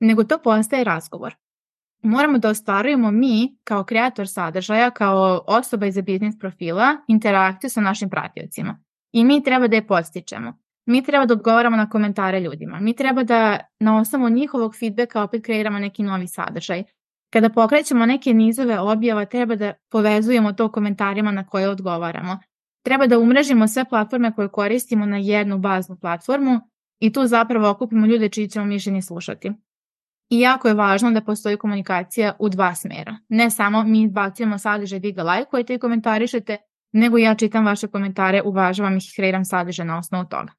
nego 0.00 0.24
to 0.24 0.38
postaje 0.38 0.84
razgovor. 0.84 1.34
Moramo 2.02 2.38
da 2.38 2.48
ostvarujemo 2.48 3.10
mi 3.10 3.56
kao 3.64 3.84
kreator 3.84 4.28
sadržaja, 4.28 4.90
kao 4.90 5.44
osoba 5.46 5.86
iz 5.86 6.00
biznis 6.00 6.38
profila, 6.38 6.96
interakciju 7.08 7.70
sa 7.70 7.80
našim 7.80 8.10
pratiocima. 8.10 8.78
I 9.12 9.24
mi 9.24 9.42
treba 9.42 9.68
da 9.68 9.76
je 9.76 9.86
postičemo. 9.86 10.58
Mi 10.86 11.04
treba 11.04 11.26
da 11.26 11.34
odgovaramo 11.34 11.76
na 11.76 11.88
komentare 11.88 12.40
ljudima. 12.40 12.80
Mi 12.80 12.96
treba 12.96 13.22
da 13.22 13.58
na 13.80 13.98
osnovu 13.98 14.28
njihovog 14.28 14.76
feedbacka 14.80 15.22
opet 15.22 15.44
kreiramo 15.44 15.78
neki 15.78 16.02
novi 16.02 16.28
sadržaj. 16.28 16.84
Kada 17.32 17.48
pokrećemo 17.48 18.06
neke 18.06 18.34
nizove 18.34 18.78
objava, 18.78 19.24
treba 19.24 19.56
da 19.56 19.72
povezujemo 19.90 20.52
to 20.52 20.72
komentarima 20.72 21.32
na 21.32 21.46
koje 21.46 21.68
odgovaramo. 21.68 22.38
Treba 22.84 23.06
da 23.06 23.18
umrežimo 23.18 23.68
sve 23.68 23.84
platforme 23.84 24.34
koje 24.34 24.48
koristimo 24.48 25.06
na 25.06 25.16
jednu 25.16 25.58
baznu 25.58 25.96
platformu 26.00 26.60
i 27.00 27.12
tu 27.12 27.26
zapravo 27.26 27.70
okupimo 27.70 28.06
ljude 28.06 28.28
čiji 28.28 28.48
ćemo 28.48 28.64
mišljenje 28.66 29.02
slušati. 29.02 29.52
I 30.30 30.40
jako 30.40 30.68
je 30.68 30.74
važno 30.74 31.10
da 31.10 31.20
postoji 31.20 31.56
komunikacija 31.56 32.36
u 32.38 32.48
dva 32.48 32.74
smera. 32.74 33.16
Ne 33.28 33.50
samo 33.50 33.84
mi 33.84 34.08
bacujemo 34.08 34.58
sadržaj, 34.58 34.98
vi 34.98 35.12
ga 35.12 35.22
lajkujete 35.22 35.74
i 35.74 35.78
komentarišete, 35.78 36.56
nego 36.92 37.18
ja 37.18 37.34
čitam 37.34 37.66
vaše 37.66 37.86
komentare, 37.86 38.42
uvažavam 38.42 38.96
ih 38.96 39.04
i 39.08 39.16
kreiram 39.16 39.44
sadržaj 39.44 39.86
na 39.86 39.98
osnovu 39.98 40.24
toga. 40.24 40.52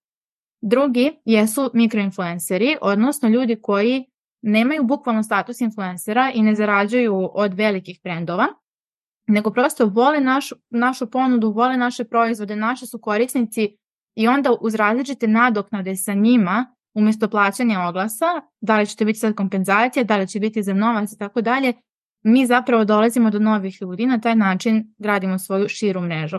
Drugi 0.61 1.11
jesu 1.25 1.71
mikroinfluenceri, 1.73 2.77
odnosno 2.81 3.29
ljudi 3.29 3.59
koji 3.61 4.05
nemaju 4.43 4.83
bukvalno 4.83 5.23
status 5.23 5.61
influencera 5.61 6.31
i 6.33 6.41
ne 6.41 6.55
zarađuju 6.55 7.29
od 7.33 7.53
velikih 7.53 7.99
brendova, 8.03 8.47
nego 9.27 9.51
prosto 9.51 9.85
vole 9.85 10.19
našu, 10.19 10.55
našu 10.69 11.11
ponudu, 11.11 11.51
vole 11.51 11.77
naše 11.77 12.03
proizvode, 12.03 12.55
naši 12.55 12.87
su 12.87 12.99
korisnici 12.99 13.77
i 14.15 14.27
onda 14.27 14.51
uz 14.61 14.75
različite 14.75 15.27
nadoknade 15.27 15.95
sa 15.95 16.13
njima, 16.13 16.75
umesto 16.93 17.29
plaćanja 17.29 17.87
oglasa, 17.87 18.25
da 18.61 18.77
li 18.77 18.87
će 18.87 18.95
to 18.95 19.05
biti 19.05 19.19
sad 19.19 19.35
kompenzacija, 19.35 20.03
da 20.03 20.17
li 20.17 20.27
će 20.27 20.39
biti 20.39 20.63
za 20.63 20.73
novac 20.73 21.11
i 21.11 21.17
tako 21.17 21.41
dalje, 21.41 21.73
mi 22.23 22.45
zapravo 22.45 22.85
dolazimo 22.85 23.29
do 23.29 23.39
novih 23.39 23.81
ljudi, 23.81 24.05
na 24.05 24.19
taj 24.21 24.35
način 24.35 24.93
gradimo 24.97 25.39
svoju 25.39 25.67
širu 25.67 26.01
mrežu. 26.01 26.37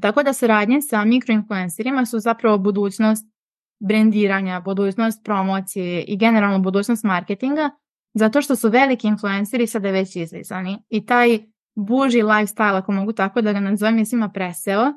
Tako 0.00 0.22
da 0.22 0.32
saradnje 0.32 0.82
sa 0.82 1.04
mikroinfluencerima 1.04 2.06
su 2.06 2.18
zapravo 2.18 2.58
budućnost 2.58 3.33
brendiranja, 3.80 4.60
budućnost 4.60 5.24
promocije 5.24 6.02
i 6.02 6.16
generalno 6.16 6.58
budućnost 6.58 7.04
marketinga, 7.04 7.70
zato 8.14 8.42
što 8.42 8.56
su 8.56 8.68
veliki 8.68 9.06
influenceri 9.06 9.66
sada 9.66 9.90
već 9.90 10.16
izlizani. 10.16 10.78
I 10.88 11.06
taj 11.06 11.38
buži 11.74 12.22
lifestyle, 12.22 12.78
ako 12.78 12.92
mogu 12.92 13.12
tako 13.12 13.40
da 13.40 13.52
ga 13.52 13.60
nazovem, 13.60 13.98
je 13.98 14.06
svima 14.06 14.28
preseo. 14.28 14.92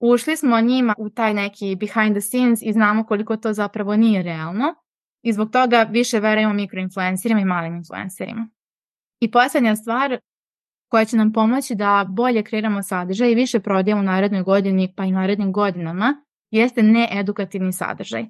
Ušli 0.00 0.36
smo 0.36 0.60
njima 0.60 0.94
u 0.98 1.10
taj 1.10 1.34
neki 1.34 1.76
behind 1.80 2.14
the 2.16 2.20
scenes 2.20 2.62
i 2.62 2.72
znamo 2.72 3.04
koliko 3.04 3.36
to 3.36 3.52
zapravo 3.52 3.96
nije 3.96 4.22
realno. 4.22 4.74
I 5.22 5.32
zbog 5.32 5.50
toga 5.50 5.82
više 5.90 6.20
verujemo 6.20 6.54
mikroinfluencerima 6.54 7.40
i 7.40 7.44
malim 7.44 7.74
influencerima. 7.74 8.48
I 9.20 9.30
poslednja 9.30 9.76
stvar 9.76 10.18
koja 10.90 11.04
će 11.04 11.16
nam 11.16 11.32
pomoći 11.32 11.74
da 11.74 12.06
bolje 12.08 12.42
kreiramo 12.42 12.82
sadržaj 12.82 13.30
i 13.30 13.34
više 13.34 13.60
prodajemo 13.60 14.00
u 14.00 14.04
narednoj 14.04 14.42
godini 14.42 14.94
pa 14.96 15.04
i 15.04 15.12
narednim 15.12 15.52
godinama 15.52 16.24
jeste 16.50 16.82
needukativni 16.82 17.72
sadržaj. 17.72 18.26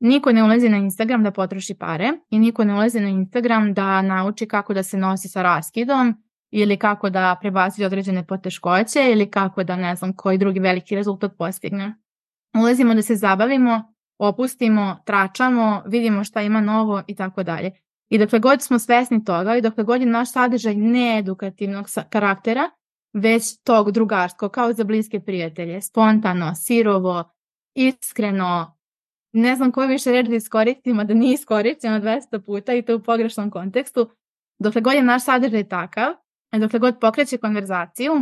Niko 0.00 0.32
ne 0.32 0.44
ulazi 0.44 0.68
na 0.68 0.76
Instagram 0.76 1.22
da 1.22 1.30
potroši 1.30 1.74
pare 1.74 2.12
i 2.30 2.38
niko 2.38 2.64
ne 2.64 2.74
ulazi 2.74 3.00
na 3.00 3.08
Instagram 3.08 3.74
da 3.74 4.02
nauči 4.02 4.46
kako 4.48 4.74
da 4.74 4.82
se 4.82 4.96
nosi 4.96 5.28
sa 5.28 5.42
raskidom 5.42 6.14
ili 6.50 6.76
kako 6.76 7.10
da 7.10 7.36
prebaci 7.40 7.84
određene 7.84 8.26
poteškoće 8.26 9.10
ili 9.12 9.30
kako 9.30 9.64
da 9.64 9.76
ne 9.76 9.96
znam 9.96 10.12
koji 10.16 10.38
drugi 10.38 10.60
veliki 10.60 10.96
rezultat 10.96 11.32
postigne. 11.38 11.94
Ulazimo 12.56 12.94
da 12.94 13.02
se 13.02 13.16
zabavimo, 13.16 13.94
opustimo, 14.18 14.96
tračamo, 15.04 15.82
vidimo 15.86 16.24
šta 16.24 16.42
ima 16.42 16.60
novo 16.60 17.02
i 17.06 17.14
tako 17.14 17.42
dalje. 17.42 17.70
I 18.08 18.18
dokle 18.18 18.38
god 18.38 18.62
smo 18.62 18.78
svesni 18.78 19.24
toga 19.24 19.56
i 19.56 19.60
dokle 19.60 19.84
god 19.84 20.00
je 20.00 20.06
naš 20.06 20.32
sadržaj 20.32 20.74
needukativnog 20.74 21.86
karaktera, 22.10 22.70
već 23.12 23.62
tog 23.64 23.90
drugarskog, 23.90 24.50
kao 24.50 24.72
za 24.72 24.84
bliske 24.84 25.20
prijatelje, 25.20 25.82
spontano, 25.82 26.54
sirovo, 26.54 27.24
iskreno, 27.74 28.78
ne 29.32 29.56
znam 29.56 29.72
koju 29.72 29.88
više 29.88 30.12
reč 30.12 30.28
da 30.28 30.34
iskoristim, 30.34 30.98
a 30.98 31.04
da 31.04 31.14
nije 31.14 31.34
iskoristimo 31.34 31.96
200 31.96 32.44
puta 32.44 32.74
i 32.74 32.82
to 32.82 32.96
u 32.96 33.02
pogrešnom 33.02 33.50
kontekstu, 33.50 34.10
dokle 34.58 34.80
god 34.80 34.94
je 34.94 35.02
naš 35.02 35.24
sadržaj 35.24 35.68
takav, 35.68 36.14
dokle 36.60 36.78
god 36.78 37.00
pokreće 37.00 37.38
konverzaciju, 37.38 38.12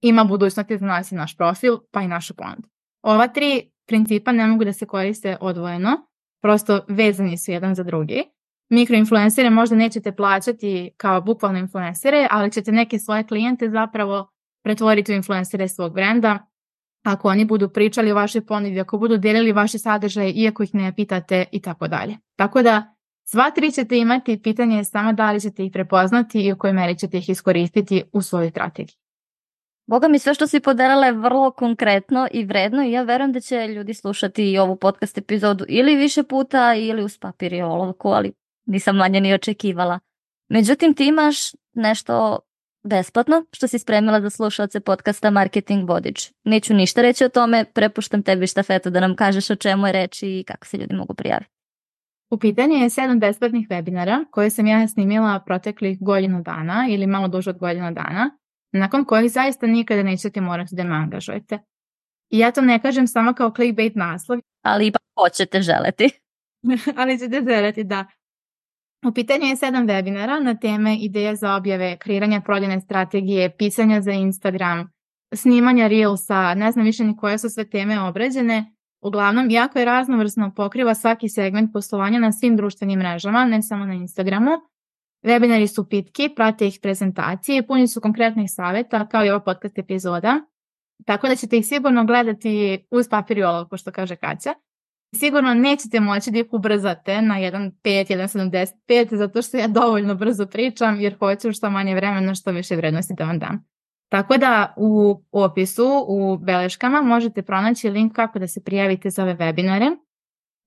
ima 0.00 0.24
budućnosti 0.24 0.78
za 0.78 0.86
nas 0.86 1.12
i 1.12 1.14
naš 1.14 1.36
profil, 1.36 1.78
pa 1.90 2.02
i 2.02 2.08
našu 2.08 2.34
ponudu. 2.34 2.68
Ova 3.02 3.28
tri 3.28 3.70
principa 3.86 4.32
ne 4.32 4.46
mogu 4.46 4.64
da 4.64 4.72
se 4.72 4.86
koriste 4.86 5.36
odvojeno, 5.40 6.06
prosto 6.42 6.84
vezani 6.88 7.38
su 7.38 7.50
jedan 7.50 7.74
za 7.74 7.82
drugi. 7.82 8.22
Mikroinfluencere 8.70 9.50
možda 9.50 9.76
nećete 9.76 10.12
plaćati 10.12 10.90
kao 10.96 11.20
bukvalno 11.20 11.58
influencere, 11.58 12.28
ali 12.30 12.52
ćete 12.52 12.72
neke 12.72 12.98
svoje 12.98 13.26
klijente 13.26 13.70
zapravo 13.70 14.28
pretvoriti 14.64 15.12
u 15.12 15.14
influencere 15.14 15.68
svog 15.68 15.94
brenda 15.94 16.46
ako 17.06 17.28
oni 17.28 17.44
budu 17.44 17.68
pričali 17.68 18.12
o 18.12 18.14
vašoj 18.14 18.46
ponudi, 18.46 18.80
ako 18.80 18.98
budu 18.98 19.16
delili 19.16 19.52
vaše 19.52 19.78
sadržaje, 19.78 20.32
iako 20.32 20.62
ih 20.62 20.74
ne 20.74 20.92
pitate 20.96 21.44
i 21.52 21.60
tako 21.62 21.88
dalje. 21.88 22.16
Tako 22.36 22.62
da 22.62 22.94
sva 23.24 23.50
tri 23.50 23.72
ćete 23.72 23.98
imati, 23.98 24.42
pitanje 24.42 24.76
je 24.76 24.84
samo 24.84 25.12
da 25.12 25.32
li 25.32 25.40
ćete 25.40 25.64
ih 25.64 25.72
prepoznati 25.72 26.40
i 26.40 26.52
u 26.52 26.58
kojoj 26.58 26.72
meri 26.72 26.98
ćete 26.98 27.18
ih 27.18 27.28
iskoristiti 27.28 28.02
u 28.12 28.22
svojoj 28.22 28.50
strategiji. 28.50 28.96
Boga 29.86 30.08
mi 30.08 30.18
sve 30.18 30.34
što 30.34 30.46
si 30.46 30.60
podelila 30.60 31.06
je 31.06 31.12
vrlo 31.12 31.50
konkretno 31.50 32.28
i 32.32 32.44
vredno 32.44 32.84
i 32.84 32.92
ja 32.92 33.02
verujem 33.02 33.32
da 33.32 33.40
će 33.40 33.68
ljudi 33.68 33.94
slušati 33.94 34.52
i 34.52 34.58
ovu 34.58 34.76
podcast 34.76 35.18
epizodu 35.18 35.64
ili 35.68 35.96
više 35.96 36.22
puta 36.22 36.74
ili 36.74 37.04
uz 37.04 37.18
papir 37.18 37.52
i 37.52 37.62
olovku, 37.62 38.08
ali 38.08 38.32
nisam 38.64 38.96
manje 38.96 39.20
ni 39.20 39.34
očekivala. 39.34 39.98
Međutim, 40.48 40.94
ti 40.94 41.06
imaš 41.06 41.36
nešto 41.74 42.38
besplatno 42.86 43.44
što 43.52 43.68
si 43.68 43.78
spremila 43.78 44.20
za 44.20 44.30
slušalce 44.30 44.80
podcasta 44.80 45.30
Marketing 45.30 45.88
Vodič. 45.88 46.32
Neću 46.44 46.74
ništa 46.74 47.02
reći 47.02 47.24
o 47.24 47.28
tome, 47.28 47.64
prepuštam 47.64 48.22
tebi 48.22 48.46
štafetu 48.46 48.90
da 48.90 49.00
nam 49.00 49.16
kažeš 49.16 49.50
o 49.50 49.56
čemu 49.56 49.86
je 49.86 49.92
reč 49.92 50.22
i 50.22 50.44
kako 50.46 50.66
se 50.66 50.76
ljudi 50.76 50.94
mogu 50.94 51.14
prijaviti. 51.14 51.50
U 52.30 52.38
pitanju 52.38 52.74
je 52.74 52.90
sedam 52.90 53.20
besplatnih 53.20 53.68
webinara 53.68 54.24
koje 54.30 54.50
sam 54.50 54.66
ja 54.66 54.88
snimila 54.88 55.40
proteklih 55.46 55.98
godinu 56.00 56.42
dana 56.42 56.86
ili 56.90 57.06
malo 57.06 57.28
duže 57.28 57.50
od 57.50 57.58
godinu 57.58 57.92
dana, 57.92 58.30
nakon 58.72 59.04
kojih 59.04 59.32
zaista 59.32 59.66
nikada 59.66 60.02
nećete 60.02 60.40
morati 60.40 60.74
da 60.74 60.84
me 60.84 60.94
angažujete. 60.94 61.58
I 62.30 62.38
ja 62.38 62.50
to 62.50 62.60
ne 62.60 62.82
kažem 62.82 63.06
samo 63.06 63.34
kao 63.34 63.52
clickbait 63.56 63.94
naslov. 63.94 64.38
Ali 64.62 64.86
ipak 64.86 65.02
hoćete 65.20 65.60
želeti. 65.60 66.10
ali 66.98 67.18
ćete 67.18 67.42
želeti, 67.48 67.84
da. 67.84 68.06
U 69.08 69.12
pitanju 69.12 69.46
je 69.46 69.56
sedam 69.56 69.86
webinara 69.86 70.42
na 70.42 70.54
teme 70.54 70.96
ideje 70.96 71.36
za 71.36 71.54
objave, 71.54 71.96
kreiranja 71.96 72.40
prodajne 72.40 72.80
strategije, 72.80 73.56
pisanja 73.56 74.00
za 74.00 74.12
Instagram, 74.12 74.90
snimanja 75.34 75.86
Reelsa, 75.86 76.54
ne 76.54 76.72
znam 76.72 76.84
više 76.84 77.04
ni 77.04 77.16
koje 77.16 77.38
su 77.38 77.48
sve 77.48 77.70
teme 77.70 78.00
obrađene. 78.00 78.72
Uglavnom, 79.00 79.50
jako 79.50 79.78
je 79.78 79.84
raznovrsno, 79.84 80.52
pokriva 80.56 80.94
svaki 80.94 81.28
segment 81.28 81.72
poslovanja 81.72 82.18
na 82.18 82.32
svim 82.32 82.56
društvenim 82.56 82.98
mrežama, 82.98 83.44
ne 83.44 83.62
samo 83.62 83.86
na 83.86 83.94
Instagramu. 83.94 84.50
Webinari 85.24 85.66
su 85.66 85.88
pitki, 85.88 86.28
prate 86.36 86.66
ih 86.66 86.78
prezentacije, 86.82 87.66
puni 87.66 87.88
su 87.88 88.00
konkretnih 88.00 88.50
saveta, 88.50 89.06
kao 89.08 89.24
i 89.24 89.30
ova 89.30 89.40
podcast 89.40 89.78
epizoda. 89.78 90.40
Tako 91.04 91.28
da 91.28 91.36
ćete 91.36 91.58
ih 91.58 91.66
sigurno 91.66 92.04
gledati 92.04 92.84
uz 92.90 93.08
papir 93.08 93.38
i 93.38 93.42
olovku, 93.42 93.76
što 93.76 93.92
kaže 93.92 94.16
Kaća 94.16 94.54
sigurno 95.14 95.54
nećete 95.54 96.00
moći 96.00 96.30
da 96.30 96.38
ih 96.38 96.46
ubrzate 96.52 97.22
na 97.22 97.34
1.5, 97.34 97.72
1.75 98.86 99.16
zato 99.16 99.42
što 99.42 99.56
ja 99.56 99.68
dovoljno 99.68 100.14
brzo 100.14 100.46
pričam 100.46 101.00
jer 101.00 101.18
hoću 101.18 101.52
što 101.52 101.70
manje 101.70 101.94
vremena, 101.94 102.34
što 102.34 102.50
više 102.50 102.76
vrednosti 102.76 103.14
da 103.18 103.24
vam 103.24 103.38
dam. 103.38 103.64
Tako 104.08 104.36
da 104.36 104.74
u 104.76 105.22
opisu, 105.32 106.04
u 106.08 106.36
beleškama 106.36 107.02
možete 107.02 107.42
pronaći 107.42 107.90
link 107.90 108.12
kako 108.12 108.38
da 108.38 108.48
se 108.48 108.62
prijavite 108.64 109.10
za 109.10 109.22
ove 109.22 109.34
webinare. 109.34 109.96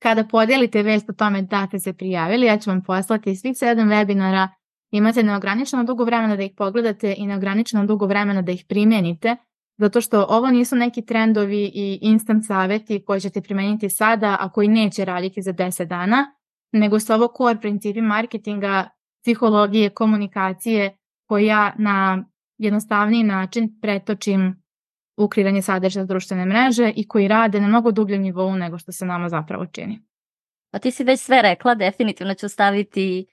Kada 0.02 0.23
podijelite 0.23 0.84
vest 0.84 1.10
o 1.10 1.13
tome 1.13 1.41
da 1.41 1.67
ste 1.67 1.80
se 1.80 1.93
prijavili, 1.93 2.45
ja 2.45 2.58
ću 2.58 2.69
vam 2.69 2.84
poslati 2.84 3.36
svih 3.36 3.58
sedam 3.58 3.89
webinara. 3.89 4.47
Imate 4.91 5.23
neograničeno 5.23 5.84
dugo 5.84 6.04
vremena 6.04 6.36
da 6.36 6.43
ih 6.43 6.52
pogledate 6.58 7.15
i 7.17 7.28
neograničeno 7.28 7.86
dugo 7.86 8.06
vremena 8.06 8.41
da 8.41 8.52
ih 8.52 8.65
primenite 8.67 9.36
Zato 9.79 10.01
što 10.01 10.25
ovo 10.29 10.47
nisu 10.47 10.75
neki 10.75 11.05
trendovi 11.05 11.71
i 11.73 11.99
instant 12.01 12.45
saveti 12.47 13.03
koji 13.05 13.21
ćete 13.21 13.41
primeniti 13.41 13.89
sada, 13.89 14.37
a 14.39 14.49
koji 14.49 14.67
neće 14.67 15.05
raditi 15.05 15.41
za 15.41 15.53
10 15.53 15.85
dana, 15.85 16.35
nego 16.71 16.99
su 16.99 17.13
ovo 17.13 17.27
core 17.37 17.59
principi 17.59 18.01
marketinga, 18.01 18.89
psihologije, 19.23 19.89
komunikacije, 19.89 20.97
koje 21.27 21.45
ja 21.45 21.75
na 21.77 22.25
jednostavniji 22.57 23.23
način 23.23 23.79
pretočim 23.81 24.63
u 25.17 25.27
kreiranje 25.27 25.61
sadržaja 25.61 26.05
društvene 26.05 26.45
mreže 26.45 26.93
i 26.95 27.07
koji 27.07 27.27
rade 27.27 27.61
na 27.61 27.67
mnogo 27.67 27.91
dubljem 27.91 28.21
nivou 28.21 28.55
nego 28.55 28.77
što 28.77 28.91
se 28.91 29.05
nama 29.05 29.29
zapravo 29.29 29.65
čini. 29.65 29.99
Pa 30.71 30.79
ti 30.79 30.91
si 30.91 31.03
već 31.03 31.19
sve 31.19 31.41
rekla, 31.41 31.75
definitivno 31.75 32.33
ću 32.33 32.49
staviti 32.49 33.25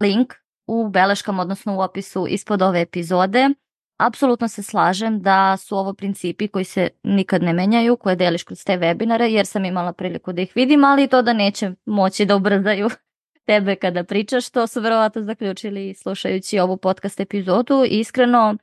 link 0.00 0.34
u 0.66 0.88
beleškama, 0.88 1.42
odnosno 1.42 1.76
u 1.76 1.80
opisu 1.80 2.26
ispod 2.28 2.62
ove 2.62 2.80
epizode. 2.80 3.48
Apsolutno 3.96 4.48
se 4.48 4.62
slažem 4.62 5.22
da 5.22 5.56
su 5.56 5.76
ovo 5.76 5.94
principi 5.94 6.48
koji 6.48 6.64
se 6.64 6.88
nikad 7.02 7.42
ne 7.42 7.52
menjaju, 7.52 7.96
koje 7.96 8.16
deliš 8.16 8.42
kroz 8.42 8.64
te 8.64 8.72
webinare, 8.72 9.22
jer 9.22 9.46
sam 9.46 9.64
imala 9.64 9.92
priliku 9.92 10.32
da 10.32 10.42
ih 10.42 10.52
vidim, 10.54 10.84
ali 10.84 11.04
i 11.04 11.08
to 11.08 11.22
da 11.22 11.32
neće 11.32 11.72
moći 11.86 12.24
da 12.24 12.36
ubrzaju 12.36 12.88
tebe 13.46 13.76
kada 13.76 14.04
pričaš, 14.04 14.50
to 14.50 14.66
su 14.66 14.80
verovatno 14.80 15.22
zaključili 15.22 15.94
slušajući 15.94 16.58
ovu 16.58 16.76
podcast 16.76 17.20
epizodu. 17.20 17.84
Iskreno, 17.88 18.56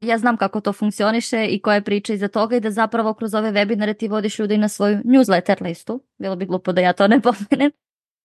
ja 0.00 0.18
znam 0.18 0.36
kako 0.36 0.60
to 0.60 0.72
funkcioniše 0.72 1.46
i 1.46 1.60
koja 1.60 1.74
je 1.74 1.84
priča 1.84 2.12
iza 2.12 2.28
toga 2.28 2.56
i 2.56 2.60
da 2.60 2.70
zapravo 2.70 3.14
kroz 3.14 3.34
ove 3.34 3.52
webinare 3.52 3.96
ti 3.96 4.08
vodiš 4.08 4.38
ljudi 4.38 4.58
na 4.58 4.68
svoju 4.68 4.96
newsletter 4.96 5.62
listu. 5.62 6.02
Bilo 6.18 6.36
bi 6.36 6.46
glupo 6.46 6.72
da 6.72 6.80
ja 6.80 6.92
to 6.92 7.08
ne 7.08 7.20
pomenem. 7.26 7.70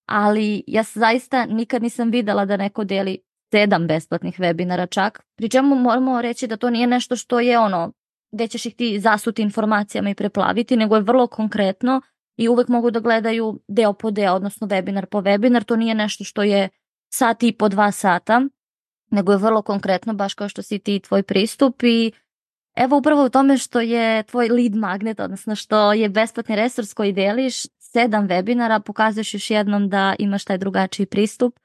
Ali 0.06 0.64
ja 0.66 0.82
zaista 0.82 1.46
nikad 1.46 1.82
nisam 1.82 2.10
videla 2.10 2.44
da 2.44 2.56
neko 2.56 2.84
deli 2.84 3.18
sedam 3.52 3.86
besplatnih 3.86 4.40
webinara 4.40 4.86
čak. 4.90 5.22
Pri 5.36 5.48
čemu 5.48 5.74
moramo 5.74 6.22
reći 6.22 6.46
da 6.46 6.56
to 6.56 6.70
nije 6.70 6.86
nešto 6.86 7.16
što 7.16 7.40
je 7.40 7.58
ono 7.58 7.92
gde 8.32 8.48
ćeš 8.48 8.66
ih 8.66 8.74
ti 8.74 9.00
zasuti 9.00 9.42
informacijama 9.42 10.10
i 10.10 10.14
preplaviti, 10.14 10.76
nego 10.76 10.96
je 10.96 11.02
vrlo 11.02 11.26
konkretno 11.26 12.00
i 12.36 12.48
uvek 12.48 12.68
mogu 12.68 12.90
da 12.90 13.00
gledaju 13.00 13.60
deo 13.68 13.92
po 13.92 14.10
deo, 14.10 14.34
odnosno 14.34 14.66
webinar 14.66 15.06
po 15.06 15.20
webinar. 15.20 15.64
To 15.64 15.76
nije 15.76 15.94
nešto 15.94 16.24
što 16.24 16.42
je 16.42 16.68
sat 17.14 17.42
i 17.42 17.52
po 17.52 17.68
dva 17.68 17.92
sata, 17.92 18.42
nego 19.10 19.32
je 19.32 19.38
vrlo 19.38 19.62
konkretno, 19.62 20.14
baš 20.14 20.34
kao 20.34 20.48
što 20.48 20.62
si 20.62 20.78
ti 20.78 21.00
tvoj 21.00 21.22
pristup 21.22 21.82
i 21.82 22.12
evo 22.76 22.96
upravo 22.96 23.24
u 23.24 23.28
tome 23.28 23.58
što 23.58 23.80
je 23.80 24.22
tvoj 24.22 24.48
lead 24.48 24.74
magnet, 24.74 25.20
odnosno 25.20 25.56
što 25.56 25.92
je 25.92 26.08
besplatni 26.08 26.56
resurs 26.56 26.94
koji 26.94 27.12
deliš, 27.12 27.62
sedam 27.78 28.28
webinara, 28.28 28.80
pokazuješ 28.80 29.34
još 29.34 29.50
jednom 29.50 29.88
da 29.88 30.14
imaš 30.18 30.44
taj 30.44 30.58
drugačiji 30.58 31.06
pristup 31.06 31.58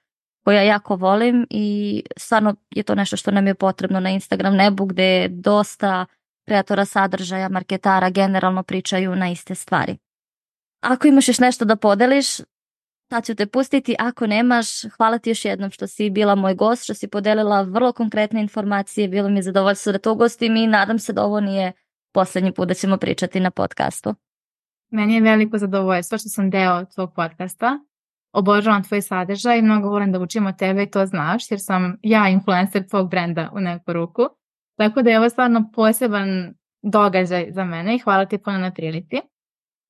koji 0.48 0.56
ja 0.56 0.64
jako 0.64 0.96
volim 0.96 1.48
i 1.50 2.04
stvarno 2.18 2.56
je 2.70 2.84
to 2.84 2.96
nešto 2.96 3.18
što 3.18 3.32
nam 3.32 3.48
je 3.48 3.56
potrebno 3.56 4.00
na 4.00 4.10
Instagram 4.10 4.56
nebu 4.56 4.86
gde 4.86 5.28
dosta 5.30 6.06
kreatora 6.46 6.86
sadržaja, 6.86 7.50
marketara 7.50 8.10
generalno 8.10 8.64
pričaju 8.64 9.16
na 9.16 9.30
iste 9.30 9.56
stvari. 9.56 9.98
Ako 10.82 11.08
imaš 11.08 11.28
još 11.28 11.40
nešto 11.40 11.66
da 11.66 11.76
podeliš, 11.76 12.28
Sad 13.10 13.26
ću 13.26 13.36
te 13.36 13.46
pustiti, 13.46 13.96
ako 14.00 14.28
nemaš, 14.28 14.68
hvala 14.98 15.18
ti 15.18 15.30
još 15.30 15.46
jednom 15.46 15.72
što 15.72 15.88
si 15.88 16.10
bila 16.10 16.36
moj 16.36 16.56
gost, 16.56 16.84
što 16.84 16.94
si 16.94 17.08
podelila 17.08 17.62
vrlo 17.62 17.92
konkretne 17.92 18.42
informacije, 18.42 19.08
bilo 19.08 19.30
mi 19.30 19.38
je 19.38 19.44
zadovoljstvo 19.44 19.92
da 19.92 20.00
to 20.00 20.12
ugostim 20.14 20.56
i 20.56 20.68
nadam 20.68 21.00
se 21.00 21.14
da 21.14 21.24
ovo 21.24 21.40
nije 21.40 21.72
poslednji 22.14 22.52
put 22.52 22.68
da 22.68 22.74
ćemo 22.74 22.98
pričati 22.98 23.40
na 23.40 23.52
podcastu. 23.52 24.16
Meni 24.90 25.16
je 25.16 25.22
veliko 25.22 25.58
zadovoljstvo 25.58 26.18
što 26.18 26.30
sam 26.30 26.50
deo 26.50 26.86
tvog 26.86 27.14
podcasta. 27.16 27.80
Obožavam 28.38 28.84
tvoj 28.84 29.02
sadržaj 29.02 29.60
i 29.60 29.62
mnogo 29.62 29.90
volim 29.90 30.12
da 30.12 30.20
učim 30.20 30.46
od 30.46 30.58
tebe 30.58 30.84
i 30.84 30.92
to 30.92 31.06
znaš 31.06 31.52
jer 31.52 31.60
sam 31.62 31.98
ja 32.04 32.30
influencer 32.30 32.88
tvog 32.90 33.10
brenda 33.10 33.50
u 33.54 33.60
neku 33.60 33.94
ruku. 33.94 34.22
Tako 34.78 35.02
da 35.02 35.10
je 35.10 35.20
ovo 35.20 35.30
stvarno 35.30 35.70
poseban 35.74 36.54
događaj 36.82 37.48
za 37.52 37.64
mene 37.64 37.96
i 37.96 38.00
hvala 38.00 38.26
ti 38.26 38.38
puno 38.38 38.58
na 38.58 38.72
prilici. 38.72 39.22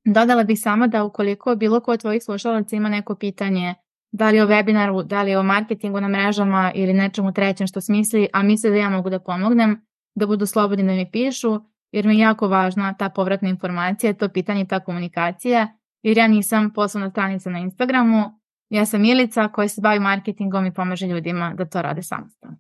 Dodala 0.06 0.44
bih 0.44 0.60
samo 0.62 0.88
da 0.88 1.04
ukoliko 1.04 1.56
bilo 1.56 1.80
ko 1.80 1.92
od 1.92 2.02
tvojih 2.02 2.24
slušalaca 2.24 2.76
ima 2.76 2.90
neko 2.90 3.16
pitanje 3.16 3.76
da 4.12 4.30
li 4.30 4.42
o 4.42 4.48
webinaru, 4.48 5.04
da 5.04 5.24
li 5.24 5.36
o 5.36 5.44
marketingu 5.44 6.02
na 6.02 6.08
mrežama 6.08 6.72
ili 6.76 6.94
nečemu 6.94 7.34
trećem 7.34 7.68
što 7.68 7.82
smisli, 7.82 8.28
a 8.34 8.44
misli 8.44 8.70
da 8.70 8.76
ja 8.76 8.90
mogu 8.90 9.10
da 9.10 9.20
pomognem, 9.20 9.82
da 10.16 10.28
budu 10.28 10.46
slobodni 10.46 10.86
da 10.86 10.92
mi 10.92 11.12
pišu, 11.12 11.60
jer 11.92 12.06
mi 12.06 12.16
je 12.16 12.20
jako 12.20 12.48
važna 12.48 12.94
ta 12.94 13.10
povratna 13.10 13.50
informacija, 13.50 14.14
to 14.14 14.30
pitanje, 14.30 14.66
ta 14.66 14.80
komunikacija, 14.80 15.68
jer 16.04 16.18
ja 16.18 16.28
nisam 16.28 16.74
poslovna 16.74 17.10
stranica 17.10 17.50
na 17.50 17.60
Instagramu, 17.60 18.37
ja 18.70 18.86
sam 18.86 19.02
Milica 19.02 19.48
koja 19.48 19.68
se 19.68 19.82
bavi 19.82 20.00
marketingom 20.00 20.66
i 20.66 20.74
pomaže 20.74 21.08
ljudima 21.08 21.54
da 21.54 21.66
to 21.66 21.82
rade 21.82 22.04
samostalno. 22.04 22.58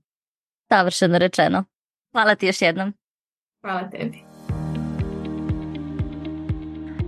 Savršeno 0.69 1.17
rečeno. 1.17 1.63
Hvala 2.11 2.35
ti 2.35 2.45
još 2.45 2.61
jednom. 2.61 2.93
Hvala 3.61 3.89
tebi. 3.89 4.27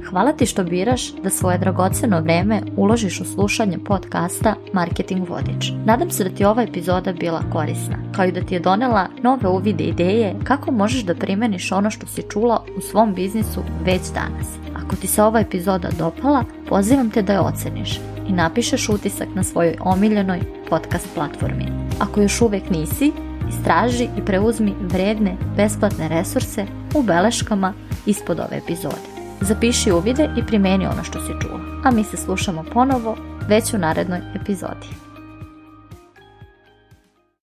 Hvala 0.09 0.33
ti 0.33 0.45
što 0.45 0.63
biraš 0.63 1.13
da 1.13 1.29
svoje 1.29 1.57
dragoceno 1.57 2.21
vreme 2.21 2.61
uložiš 2.77 3.21
u 3.21 3.25
slušanje 3.25 3.77
podcasta 3.85 4.55
Marketing 4.73 5.29
Vodič. 5.29 5.71
Nadam 5.85 6.11
se 6.11 6.23
da 6.23 6.35
ti 6.35 6.45
ova 6.45 6.63
epizoda 6.63 7.13
bila 7.13 7.41
korisna, 7.51 7.97
kao 8.15 8.25
i 8.25 8.31
da 8.31 8.41
ti 8.41 8.53
je 8.53 8.59
donela 8.59 9.07
nove 9.23 9.49
uvide 9.49 9.83
ideje 9.83 10.35
kako 10.43 10.71
možeš 10.71 11.03
da 11.03 11.15
primeniš 11.15 11.71
ono 11.71 11.91
što 11.91 12.07
si 12.07 12.23
čula 12.31 12.63
u 12.77 12.81
svom 12.81 13.13
biznisu 13.13 13.63
već 13.85 14.01
danas. 14.13 14.47
Ako 14.85 14.95
ti 14.95 15.07
se 15.07 15.23
ova 15.23 15.39
epizoda 15.39 15.89
dopala, 15.97 16.43
pozivam 16.69 17.09
te 17.09 17.21
da 17.21 17.33
je 17.33 17.39
oceniš 17.39 17.99
i 18.29 18.33
napišeš 18.33 18.89
utisak 18.89 19.27
na 19.35 19.43
svojoj 19.43 19.77
omiljenoj 19.79 20.39
podcast 20.69 21.07
platformi. 21.15 21.65
Ako 21.99 22.21
još 22.21 22.41
uvek 22.41 22.69
nisi, 22.69 23.11
istraži 23.49 24.03
i 24.17 24.25
preuzmi 24.25 24.73
vredne, 24.81 25.37
besplatne 25.57 26.07
resurse 26.07 26.65
u 26.95 27.03
beleškama 27.03 27.73
ispod 28.05 28.39
ove 28.39 28.57
epizode. 28.57 29.09
Zapiši 29.41 29.91
uvide 29.91 30.29
i 30.37 30.45
primeni 30.45 30.85
ono 30.85 31.03
što 31.03 31.19
si 31.19 31.33
čuo. 31.41 31.59
A 31.83 31.91
mi 31.91 32.03
se 32.03 32.17
slušamo 32.17 32.63
ponovo 32.73 33.17
već 33.47 33.73
u 33.73 33.77
narednoj 33.77 34.19
epizodi. 34.41 35.08